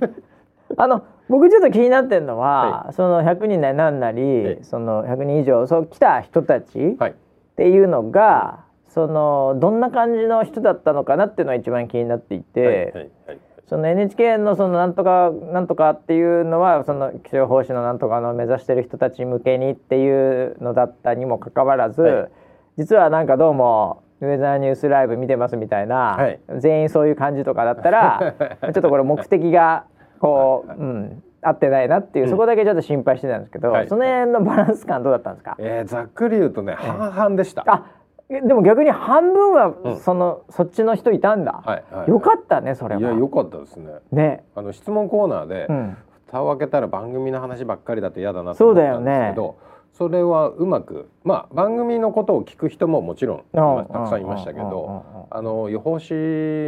[0.76, 4.58] あの僕ちょっと気になってるのは、その100人なりなんなり、はい。
[4.62, 7.14] その100人以上そう来た人たちはい
[7.54, 13.38] っていうのが、そのどんな感じの人だったのかなっていうのが一番気になっていて、はいはいはい。
[13.66, 22.30] その NHK のそのなんとかなんとかっていうのはその気象予報士のなんとかの目指してる人たち向けにっていうのだったにもかかわらず、はい。
[22.76, 26.40] 実はなんかどうもウェザーニュースライブ見てますみたいな、はい。
[26.58, 29.84] 全員そういう感じとかだったら ちょっとこれ目的が
[30.20, 32.30] こう、うん、合ってないなっていう、うん。
[32.30, 33.88] そこだけちょっと心配してたんですけど、はい。
[33.88, 37.64] その辺のバランス感どうだったんですか、えーざっくり言うとね半々でした。
[37.66, 37.86] あ
[38.30, 40.00] えでも逆に半分はうん。
[40.00, 43.00] その、そっちの人いたんだ、はいはい、よかったねそれは。
[43.00, 43.92] いや良かったですね。
[44.12, 45.96] ね、あの質問コーナーで、うん、
[46.34, 49.56] 蓋を開けたら番組の話ばっかりだと嫌だなとそうだよ思ったんですけど
[49.92, 56.12] そ,、れはうまくまあ番組のことを聞く人ももちろんうんたくさんいましたけどあの予報士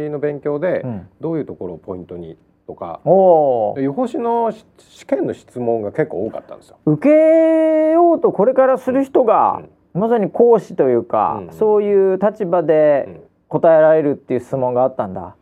[0.09, 1.07] の勉強でうん。
[1.19, 2.37] どういうところをポイントに
[2.67, 6.77] とか、予報士のし試験の質問が結構多かったんですよ。
[6.85, 9.61] 受けようとこれからする人が、
[9.93, 11.53] まさに講師というか、うん。
[11.53, 13.21] そういう立場うでん。
[13.47, 15.35] 答えられるっていう質問があったんだ。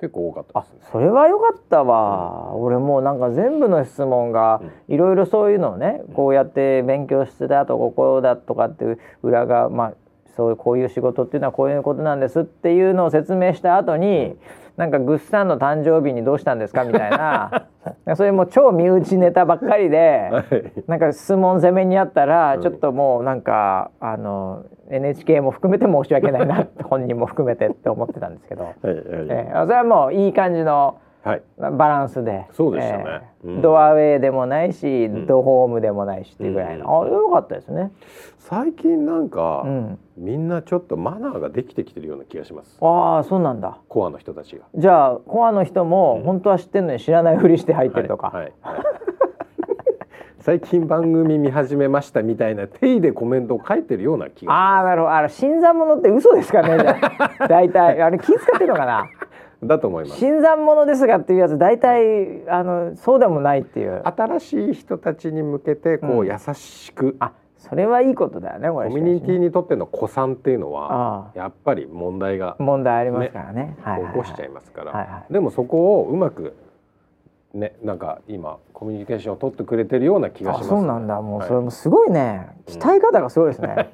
[0.00, 0.78] 結構多かったあですね。
[0.92, 9.94] それは良かったわ、俺もうなんか全部の質問がいろいろそういうのをねこうやって勉強してたとここだとかっていう裏がまあ
[10.36, 14.36] そういうこういう仕事っていうのはこういうことなんですっていうのを説明した後に、
[14.78, 17.66] なんかグッさんの誕生日にどうしたんですかみたいな。
[18.14, 20.28] それもう超身内ネタばっかりで。
[20.30, 20.72] はい。
[20.86, 28.94] なんか質問攻めにあったら、うんちょっともうなんかあの NHK も含めて申し訳ないなって本人も含めてって思ってたんですけど、はいはい。
[29.28, 31.42] えーそれはもういい感じのはい。
[31.58, 32.46] バランスで。
[32.52, 33.04] そうでしたね。
[33.44, 33.54] うん。
[33.56, 35.26] えードアウェイでもないし、ん。
[35.26, 37.08] ドホームでもないしっていうぐらいの、うん。
[37.08, 37.92] あよかったですね。
[38.38, 42.78] 最近なんか、うん、みんなちょっとマナーができてきてるような気がします。
[42.80, 43.78] ああそうなんだ。
[43.88, 44.64] コアの人たちが。
[44.74, 46.22] じゃあコアの人もうん。
[46.24, 48.28] 本当は知ってるのに知らないふりして入ってるとか。
[48.28, 48.82] はいはいはい。
[50.40, 55.14] 最近番組見始めましたみたいな定位でコメントを書いてるような気がああなるほど。
[55.14, 56.78] あの新参者って嘘ですかね？
[57.48, 58.00] 大体。
[58.00, 59.04] あれ気遣ってるのかな？
[59.62, 60.20] だと思います。
[60.20, 64.02] 新参者ですがっていうやつ大体あのそうでもないっていう。
[64.04, 66.26] 新しい人たちに向けてこう、うん。
[66.26, 68.88] 優しくあそれはいいことだよねこれ。
[68.88, 73.76] コミュニティにとっての古参っていうのはあやっぱり問題があ問題ありますからね。
[73.82, 74.12] はいはいはい。
[74.12, 75.32] 起こしちゃいますから、はいはい。
[75.32, 76.54] でもそこをうまく
[77.52, 81.20] ねなんか今コミュニケーションを取ってくれてるような気がします、あそうなんだ。
[81.20, 81.48] もうはい。
[81.48, 83.90] それもすごいね、鍛え方がすごいですね、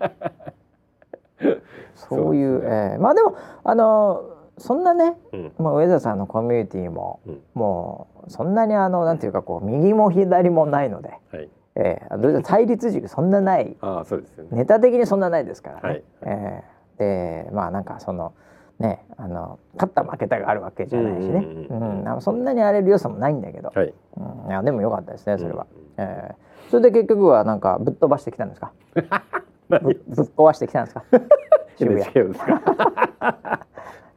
[1.95, 2.91] そういうそうですね。
[2.95, 3.35] えーまあでも
[3.65, 4.25] あの
[4.59, 5.53] そんなね、うん。
[5.59, 7.41] まあ、上田さんのコミュニティも、うん。
[7.55, 11.49] もうそんなにあのなんていうかこう右も左もないので、はい。
[11.77, 13.77] えー、対立軸そんなない。
[13.81, 14.51] ああそうですよね。
[14.53, 15.81] ネタ的にそんなないですからね。
[15.83, 16.05] はい。
[16.23, 18.35] えーでまあなんかその
[18.79, 23.93] ねあの勝った負けたがあるわけじゃないしね、うんうんそんなに荒れる要素もないんだけど、はい。
[24.17, 25.67] うん、いやでも良かったですねそれは、
[25.99, 26.35] うんえ。
[26.69, 28.73] ーそれで結局はなんかぶっ飛ばしてきたんですか？
[29.69, 29.91] ぶぶ
[30.23, 31.03] っ壊してきたんですか？
[31.77, 32.03] 渋谷。
[32.03, 33.67] NHK ですか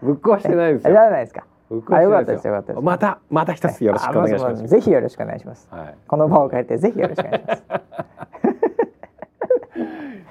[0.02, 1.46] ぶっ壊してないですあじよゃないですか。
[1.70, 2.54] ぶっ壊してないですよ。
[2.54, 5.68] かったですまたまた一つよろしくお願いしまあすぜひよろしくお願いします。
[5.72, 5.96] はい。
[6.08, 7.64] この場を借りてぜひよろしくお願いします。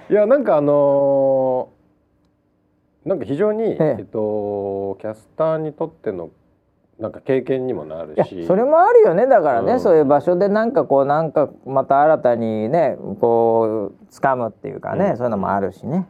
[0.13, 1.77] いやなんかあのー
[3.09, 3.97] なんか非常に、ええ。
[4.01, 6.31] えっとキャスターにとっての
[6.99, 8.45] なんか経験にもなるし。
[8.47, 9.27] それもあるよね。
[9.27, 9.81] だからね、うん。
[9.81, 15.17] そういう場所でなんかこうなんかまた新たにねこう掴むっていうかね、うん。
[15.17, 16.09] そういうのもあるしね。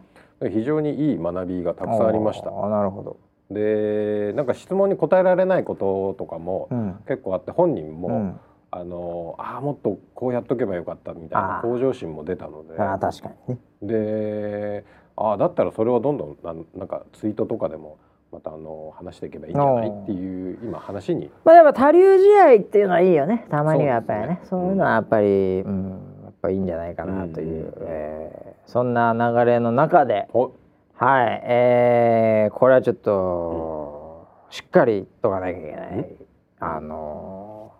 [0.50, 2.50] 非常にいい学びがたくさんありました。
[2.50, 3.16] あなるほど、
[3.50, 6.98] でなんか質問に答えられないこととかもうん。
[7.06, 8.40] 結構あって本人も、うん、
[8.70, 12.80] あのああもっとこうやっとけばよかったみたいな向上心も出たので。
[12.80, 13.60] あー確かにね。
[13.82, 14.84] で
[15.16, 17.98] ああだったらそれはどんどんなんなんかツイートとかでも
[18.32, 21.30] またあの話していけばいいんじゃないっていう今話に。
[21.44, 23.46] まあやっぱ他流試合っていうのはいいよね。
[23.50, 24.40] たまにはやっぱりね。
[24.44, 24.70] そううそですね。
[24.70, 25.90] いうのはやっぱり、うん、
[26.24, 27.72] やっぱいいんじゃないかなという、うん。
[27.86, 30.50] えーそんな流れの中でお
[30.98, 36.16] はい、えーこれはちょっと、しっかり言っとかなきゃいけない、
[36.60, 37.72] あの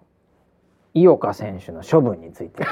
[0.95, 2.65] ー井岡選手の処分について。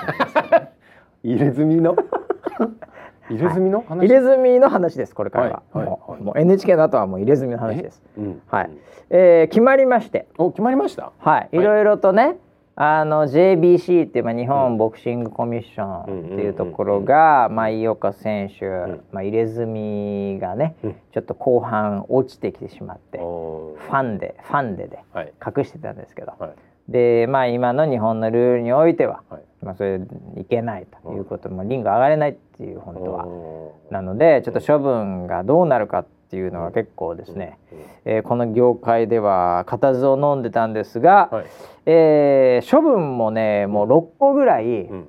[1.23, 1.95] 入れ墨の？
[3.31, 5.87] 入れ墨の話、入れ墨の話ですこれからは、はい。
[5.87, 6.23] はい。
[6.23, 8.43] もう NHK の後はもう入れ墨の話です、うん。
[8.49, 8.71] はい。
[9.11, 10.27] えー決まりまして。
[10.39, 11.13] お決まりました？
[11.19, 12.37] はい、いろいろとね、
[12.77, 19.01] あの JBC っていう、まあ、日本ボクシングコミッションっていうところが、まあ、井岡選手、ん。
[19.13, 20.97] まあ、入れ墨がね、うん。
[21.13, 25.33] ちょっと後半落ちてきてしまって、おファンでファンデではい。
[25.57, 26.55] 隠してたんですけど、はい。
[26.89, 29.43] でまあ今の日本のルールにおいては、はい。
[29.63, 30.01] まあ、それ
[30.37, 33.27] いけないということで、まあ、リング上がれないっていう本当は。
[33.27, 37.59] おなのでちょっと処分がどうなるかっていうのは結構ですね、
[38.05, 41.47] えーこの業界では固唾を飲んでたんですが、はい。
[41.87, 45.09] えー処分もねもう6個ぐらい、うん。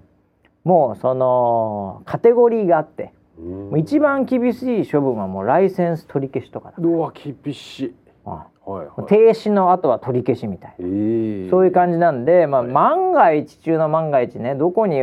[0.64, 3.70] もうそのカテゴリーがあって、うん。
[3.72, 7.96] もう一番厳しい処分はもうライセンス取り消しとかだ、うわ厳しい。
[8.26, 8.32] うん。
[8.32, 9.06] はいはい。
[9.08, 11.50] 停止の後は取り消しみたいな、えー。
[11.50, 12.72] そういう感じなんで、まあ、はい。
[12.72, 15.02] 万が一中の万が一ねどこに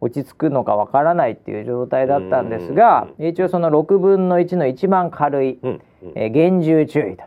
[0.00, 3.26] 落ち着くのかわからないっていう状態だったんですがうん。
[3.26, 5.80] 一応その6分の1の一番軽い、うん。
[6.02, 6.12] うん。
[6.14, 7.24] えー厳重注意と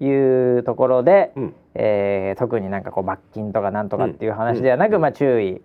[0.00, 1.54] いうところで、うん。
[1.74, 5.62] えー特になんかこう罰金とかなんとかっていう話ではなく、まあ、注意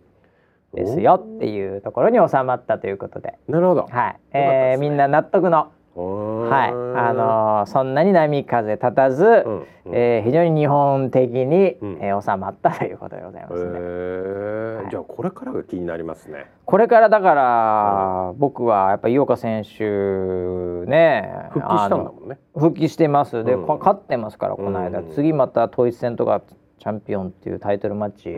[0.73, 3.87] ですよっていうところに収まったということで、なるほど。
[3.89, 4.19] はい。
[4.31, 6.69] えーみんな納得の、はい。
[6.71, 9.65] あのーそんなに波風立たず、うんうん。
[9.93, 11.97] えー非常に日本的に、うん。
[12.01, 13.79] えー収まったということでございますね。
[13.79, 14.89] はい。
[14.89, 16.47] じゃあこれからが気になりますね。
[16.65, 19.83] これからだから、僕はやっぱ井岡選手
[20.89, 22.37] ね復帰したんだもんね。
[22.55, 23.43] 復帰してます。
[23.43, 23.67] で、うん。
[23.67, 25.11] こ勝ってますからこの間、うん。
[25.11, 26.41] 次また統一戦とか
[26.79, 28.35] チャンピオンっていうタイトルマッチ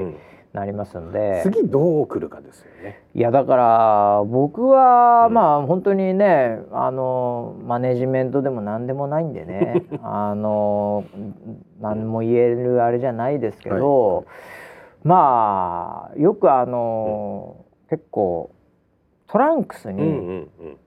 [0.56, 3.04] なりますんで、次どう来るかですよね。
[3.14, 9.84] いやだから僕は、うんまあ本当にねあのマネジメントでも何でもないんでね。
[10.02, 11.04] あの
[11.82, 14.26] 何も言えるあれじゃないですけど、
[15.04, 17.58] まあよくあの、
[17.90, 18.50] 結構
[19.28, 20.32] トランクスに、うんう
[20.64, 20.78] ん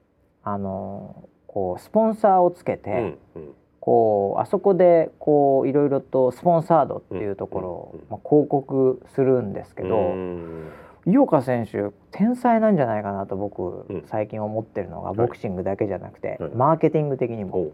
[0.43, 3.55] あのこうスポンサーをつけて、うんうんうん
[3.89, 10.69] こうあそこでこういろいろとスポンサードっていうところを、まあ、広告するんですけど、うん
[11.07, 14.05] 井岡選手天才なんじゃないかなと僕、うん。
[14.09, 15.15] 最近思ってるのがい。
[15.15, 16.51] ボクシングだけじゃなくて、はい。
[16.51, 17.71] マーケティング的にも、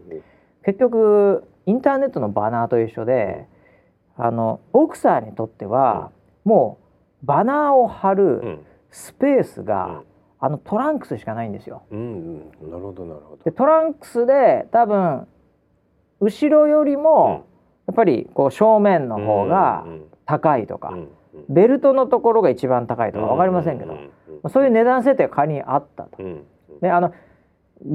[0.63, 3.45] 結局インターネットのバナーと一緒で、
[4.15, 6.11] あのボクサーにとっては、
[6.45, 6.77] も
[7.23, 8.65] うバナーを貼るうん。
[8.89, 10.03] スペースが、
[10.39, 11.83] あのトランクスしかないんですよ。
[11.91, 11.99] うん
[12.61, 12.71] うん。
[12.71, 13.43] なるほどなるほど。
[13.43, 15.27] でトランクスで多分
[16.19, 17.45] 後ろよりも、
[17.87, 21.09] やっぱりこう正面の方がうんうん高いとか、うんうん。
[21.49, 24.09] ベルトのところが一番高いとか分かりませんけど、うんうん
[24.49, 26.17] そういう値段設定が仮にあったと。
[26.19, 27.13] うんうんであの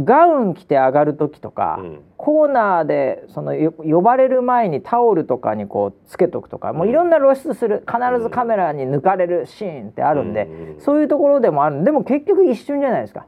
[0.04, 2.00] ガウン着て上がる時とか、うん。
[2.18, 13.26] コーナーでそのよ呼ばれる前にタオルとかにこうつけとくとかもういろんな露出する必ずカメラに抜かれるシーンってあるんで、うんそういうところでもあるでも結局一瞬じゃないですか。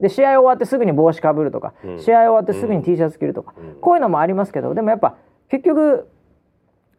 [0.00, 1.98] うんで試合終わってすぐに帽子かぶるとか、うん。
[1.98, 3.80] 試合終わってすぐに T シャツ着るとか、うん。
[3.80, 5.16] こういうのもありますけどでもやっぱ
[5.50, 6.08] 結局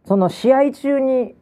[0.06, 1.36] その試合中に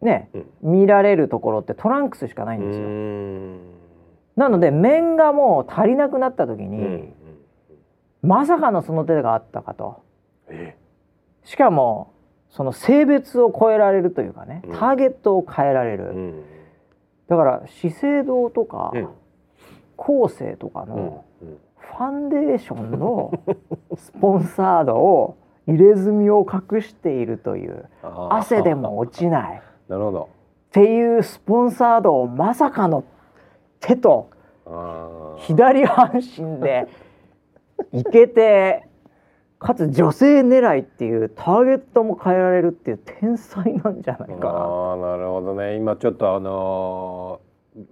[0.00, 0.72] ね、うん。
[0.72, 2.86] 見られるところってトランクスしかないんうですよ。
[2.88, 3.58] ん。
[4.36, 7.14] なので面がもう足りなくなった時に、うん
[8.22, 10.02] まさかのその手があったかと。
[10.48, 10.76] え
[11.42, 12.14] しかも
[12.50, 14.78] その性別を超えられるというかねうん。
[14.78, 16.42] ターゲットを変えられる、うん。
[17.28, 18.92] だから資生堂とか、
[20.08, 21.58] うんコーセーとかうんのうん。
[21.76, 23.32] ファンデーションの
[23.96, 25.36] スポンサードを
[25.66, 29.58] 入れ墨を隠しているという汗でも落ちない。
[29.58, 30.28] っ なるほど。
[30.72, 33.04] ていうスポンサードをまさかの
[33.78, 34.28] 手と
[35.36, 36.88] 左半身で
[37.92, 38.88] いけて
[39.58, 44.58] かつ女性狙いっていうターゲットも変えられるっていう天才なんじゃないかな。
[44.58, 45.76] ああなるほどね。
[45.76, 47.41] 今ちょっとあのー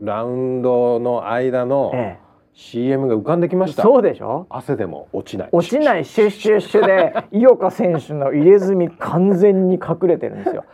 [0.01, 2.19] ラウンドの間のえ
[2.53, 4.47] CM が浮かんできまえ、した、そうでしょ？
[4.51, 10.65] 汗でも落ちない落ちないシュッシュッシュで井岡選手の入れ墨完全に隠れてるんですよ。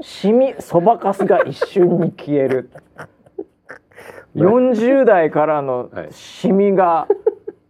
[0.00, 2.70] シミそばかすが一瞬に消える。
[4.34, 7.06] 40代からのはいシミが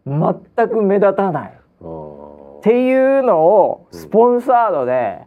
[0.06, 1.58] 全く目立たない。
[1.82, 5.20] あーっていうのをスポンサードで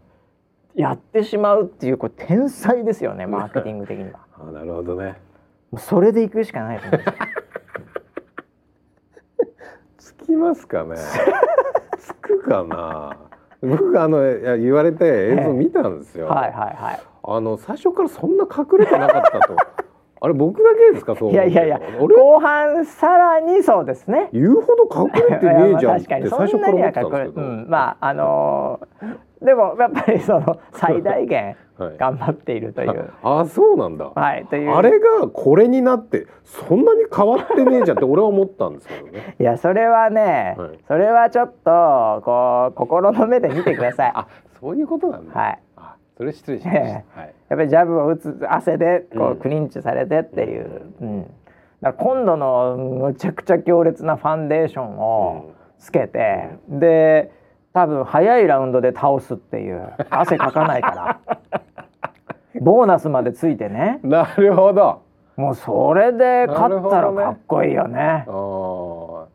[0.76, 4.20] やってしまうっていうこれ天才ですよねマーケティング的には。
[4.34, 5.15] あーなるほどね
[5.78, 6.86] それでいくしかないと。
[9.97, 10.95] つきますかね。
[11.97, 13.17] つくかな。
[13.61, 14.20] 僕あの
[14.57, 16.99] 言われて映像見たんですよ、はいはいはい。
[17.24, 19.55] あの最初からそんな隠れてなかったと。
[20.22, 22.15] あれ僕だけですかそういやいやいや俺？
[22.17, 24.30] 後半さらにそうですね。
[24.34, 31.98] 言うほど隠れてねえじゃんっ確かにて最初から思ってたんですけど、うん、まああのーでもやっぱりその 最大限はい。
[31.98, 33.14] 頑張っているという。
[33.24, 34.72] ああそうなんだ、はいという。
[34.72, 39.36] あれがこれになってそんなに変わってねえじゃんって俺は思ったんですけどね。
[39.40, 40.80] いやそれはね、はい。
[40.88, 44.12] それはちょっとこう心の目で見てください。
[44.14, 44.28] あ
[44.60, 45.60] そういうことなんだ、はい。
[45.78, 49.32] あそれ失礼しました、はい、やっぱりジャブを打つ汗でこうん。
[49.32, 51.22] うクリンチされてっていう、うん。
[51.24, 51.34] だか
[51.82, 57.32] ら今度のむちゃくちゃ強烈なファンデーションをつけて、で
[57.80, 59.94] 多分早いラウンドで倒すっていう。
[60.10, 61.40] 汗かかないから。
[62.62, 64.00] ボーナスまでついてね。
[64.04, 65.02] なるほど。
[65.38, 68.26] もうそれで勝ったらかっこいいよね。
[68.28, 69.26] あー。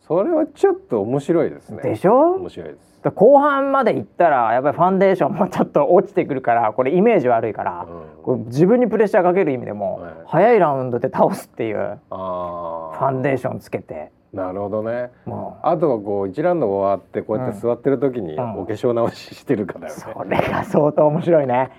[0.00, 1.82] それはちょっと面白いですね。
[1.82, 2.32] でしょ？
[2.34, 3.02] 面白いです。
[3.02, 8.22] で後半までいったらやっぱりファンデーションもちょっと落ちてくるからこれイメージ悪いから、うん。
[8.22, 10.12] これ自分にプレッシャーかける意味でも、はい。
[10.26, 15.10] 早いラウンドで倒すっていうあファンデーションつけてなるほどね。
[15.24, 15.76] もあ。
[15.76, 18.60] とはこう一ラウンド終わってこうやって座ってる時にうん。
[18.60, 21.70] お化粧直ししてるかだよね、うそれが相当面白いね。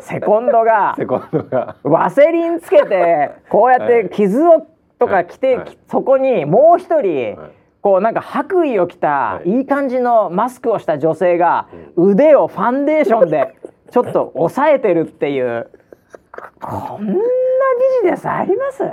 [0.00, 1.76] セコンドが セコンドが。
[1.82, 4.66] ワセリンつけてこうやって傷を
[4.98, 5.56] とか着て、はい。
[5.58, 5.78] はい。
[5.88, 7.50] そこにもう一人、はい。
[7.80, 9.50] こうなんか白衣を着た、はい。
[9.50, 13.54] い、い感じのマスクをした女性が、腕をファンデーションで
[13.90, 15.70] ちょっと押さえてるっていう。
[16.60, 17.20] こんなビ
[18.02, 18.84] ジネスあります？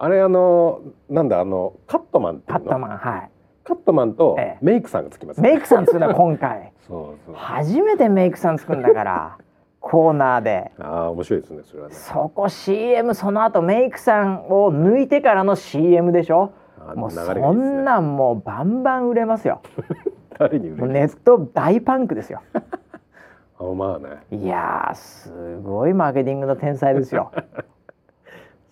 [0.00, 0.80] あれあの
[1.10, 2.64] なんだあのカットマンっていうの？
[2.64, 3.30] カットマンはい。
[3.64, 4.58] カットマンとええ。
[4.62, 6.72] メイクさんがつきます、メイクさんつうのは今回。
[6.86, 7.34] そうそう。
[7.34, 9.38] 初めてメイクさんつくんだから
[9.80, 10.72] コーナーで。
[10.78, 11.94] ああ面白いですねそれはね。
[11.94, 16.52] そこ CM その後メイクさんを抜いてからの CM でしょ？
[16.94, 19.60] もうそんなんもうバンバン売れますよ。
[20.38, 20.88] 誰に売れる？
[20.92, 22.40] ネット大パンクですよ。
[22.54, 24.20] あまあね。
[24.30, 27.32] いやーすごいマーケティングの天才ですよ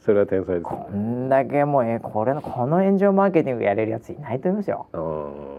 [0.07, 4.87] それは天才ですこんだけもうえこれのこの炎上マーケティングやれるやついないと思いますよ。
[4.93, 4.99] う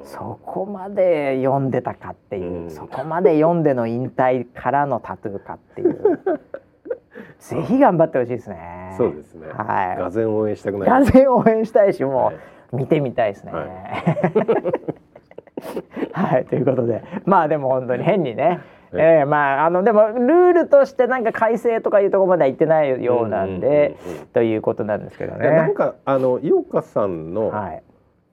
[0.03, 2.71] んそこまで読んでたかっていう、うん。
[2.71, 5.99] そこまで読んでの引退からのタトゥーかっていう。
[7.39, 8.93] ぜひ頑張ってほしいですね。
[8.97, 9.47] そうですね。
[9.49, 9.97] はい。
[9.97, 10.89] がぜん応援したくない。
[10.89, 12.35] がぜん応援したいしもう、はい。
[12.71, 13.51] 見てみたいですね。
[13.51, 13.67] は
[16.23, 17.03] はい、ということで。
[17.25, 18.61] まあでも本当に変にね、
[18.91, 23.97] はいえーまああのでもルールとしてなんか改正とかいうところまでは行ってないようなんで、
[24.33, 25.73] ということなんですけどいやなんね。
[25.73, 27.83] かあの井岡さんの、はい。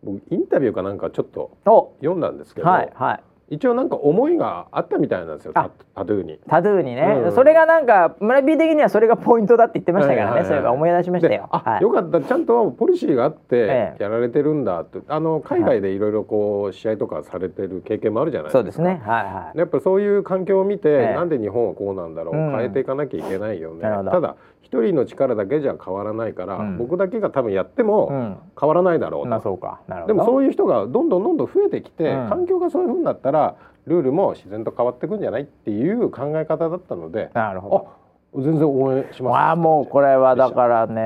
[0.05, 3.21] 僕インタビューかなんかちょっとお、読んだんですけど、はいはい。
[3.55, 6.41] 一応なんか思いがあったみたいなんですよタトゥーに。
[6.49, 11.49] タトゥーにね、うんそれがなんか村 B 的にはそれがポイントだって言ってましたからね、そういえば思い出しましたよ。
[11.51, 11.83] はい。
[11.83, 12.21] よかった。
[12.21, 14.03] ちゃんとポリシーがあってええ。
[14.03, 18.59] やられてるんだって、あの海外でいろいろこう試合とかされてる経験もあるじゃないですか。
[18.59, 19.01] そうですね。
[19.05, 19.59] はいはい。
[19.59, 21.15] やっぱそういう環境を見て、ええ。
[21.15, 22.57] なんで日本はこうなんだろう、うん。
[22.57, 23.83] 変えていかなきゃいけないよね。
[23.83, 24.37] ただ
[24.83, 26.79] 一人の力だけじゃ変わらないから、うん。
[26.79, 28.39] 僕だけが多分やってうもん。
[28.59, 29.81] 変わらないだろうと、うか。
[29.89, 32.29] なるほでどもそういう人がどんどんどんどん増えてきて、うん。
[32.29, 33.57] 環境がそういう風になったら
[33.87, 37.89] ルールも自然と変わっていくんじゃないっていう考え方だったのでなるほど。
[38.01, 38.05] あ
[38.37, 39.35] 全然応援します。
[39.35, 41.01] まあもうこれはだからね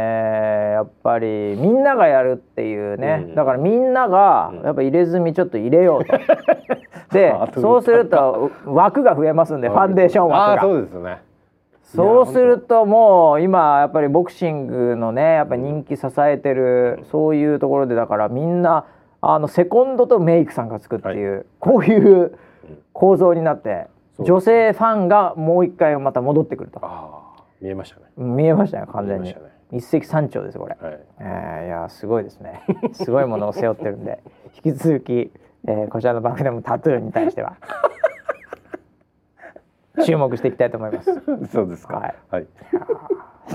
[0.72, 1.26] やっぱり
[1.58, 3.34] みんながやるっていうね、うん。
[3.34, 4.62] だからみんながうん。
[4.62, 6.12] やっぱ入れ墨ちょっと入れようと。
[7.12, 10.62] でそうすると枠が増えますんでファンデーション枠が。
[10.62, 11.27] そうですよね
[11.94, 18.84] そうするともう今やっぱりボクシングのねやっぱり人気支えてるそういうところでだからみんな
[19.20, 22.38] あのセコンドとメイクさんがつくっていう、こういう
[22.92, 23.88] 構造になって
[24.20, 26.80] 女性ファンがもう一回また戻ってくると。
[27.60, 28.02] 見えましたね。
[28.16, 29.34] 見えましたよ完全に。
[29.72, 31.00] 一石三鳥ですこれ、はい。
[31.18, 32.62] えーいやすごいですね。
[32.92, 34.22] すごいものを背負ってるんで。
[34.64, 35.32] 引き続き、
[35.66, 37.56] えーこちらの番組でもタトゥーに対しては
[40.04, 41.12] 注目していきたいと思います。
[41.52, 41.96] そうですか。
[41.98, 42.14] はい。
[42.30, 42.46] はい。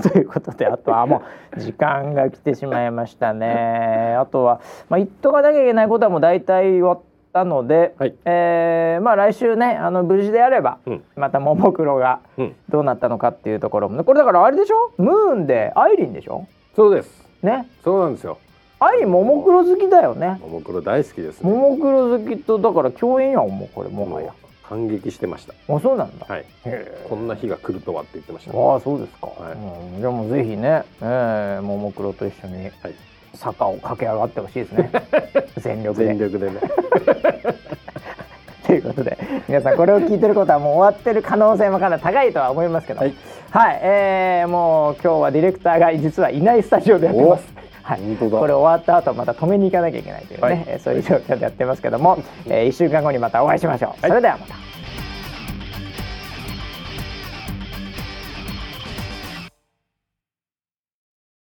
[0.02, 1.22] ということであとはも
[1.56, 4.16] う時間が来てしまいましたね。
[4.18, 6.98] あとは、まあ、言っとかなきゃいけないことはもう大体終わっ
[7.32, 8.14] たので、はい。
[8.24, 11.04] えーまあ来週ねあの無事であれば、うん。
[11.16, 12.56] またももクロがうん。
[12.68, 14.90] どうなったのかっていうところもこれだからあれでしょ？
[15.00, 16.46] ムーンでアイリンでしょ？
[16.74, 17.28] そうです。
[17.42, 17.66] ね？
[17.84, 18.38] そうなんですよ。
[18.80, 20.38] アイリンももクロ好きだよね。
[20.42, 21.50] ももクロ大好きですね。
[21.50, 24.32] ももクロ好きとだから共演やんもうこれもはや。
[24.74, 25.54] 感激してました。
[25.72, 26.26] あそうなんだ。
[26.28, 26.44] はい。
[27.08, 28.50] こんな日が来るとはって言ってました。
[28.50, 29.28] ああそうですか。
[29.28, 29.52] はい。
[29.52, 29.56] う
[29.98, 32.72] ん、じゃあもうぜひね、えー、ももクロと一緒にはい。
[33.34, 34.90] 坂を駆け上がってほしいですね。
[35.58, 36.06] 全力で。
[36.06, 36.60] 全力でね。
[38.66, 43.16] ということで皆さんこれを聞いてることはもう終わってる可能性もかなり高いとは思いますけど、ははいい、
[43.82, 47.53] えーもう今日はディレクターが実はいないスタジオでやってます。
[47.84, 48.00] はい。
[48.16, 54.00] これ終わった後また止めに行かなきゃいけないというね、はいえーそういう状況でやってますけども、えー、1週間後にまたお会いしましょう。
[54.00, 54.73] それではまた。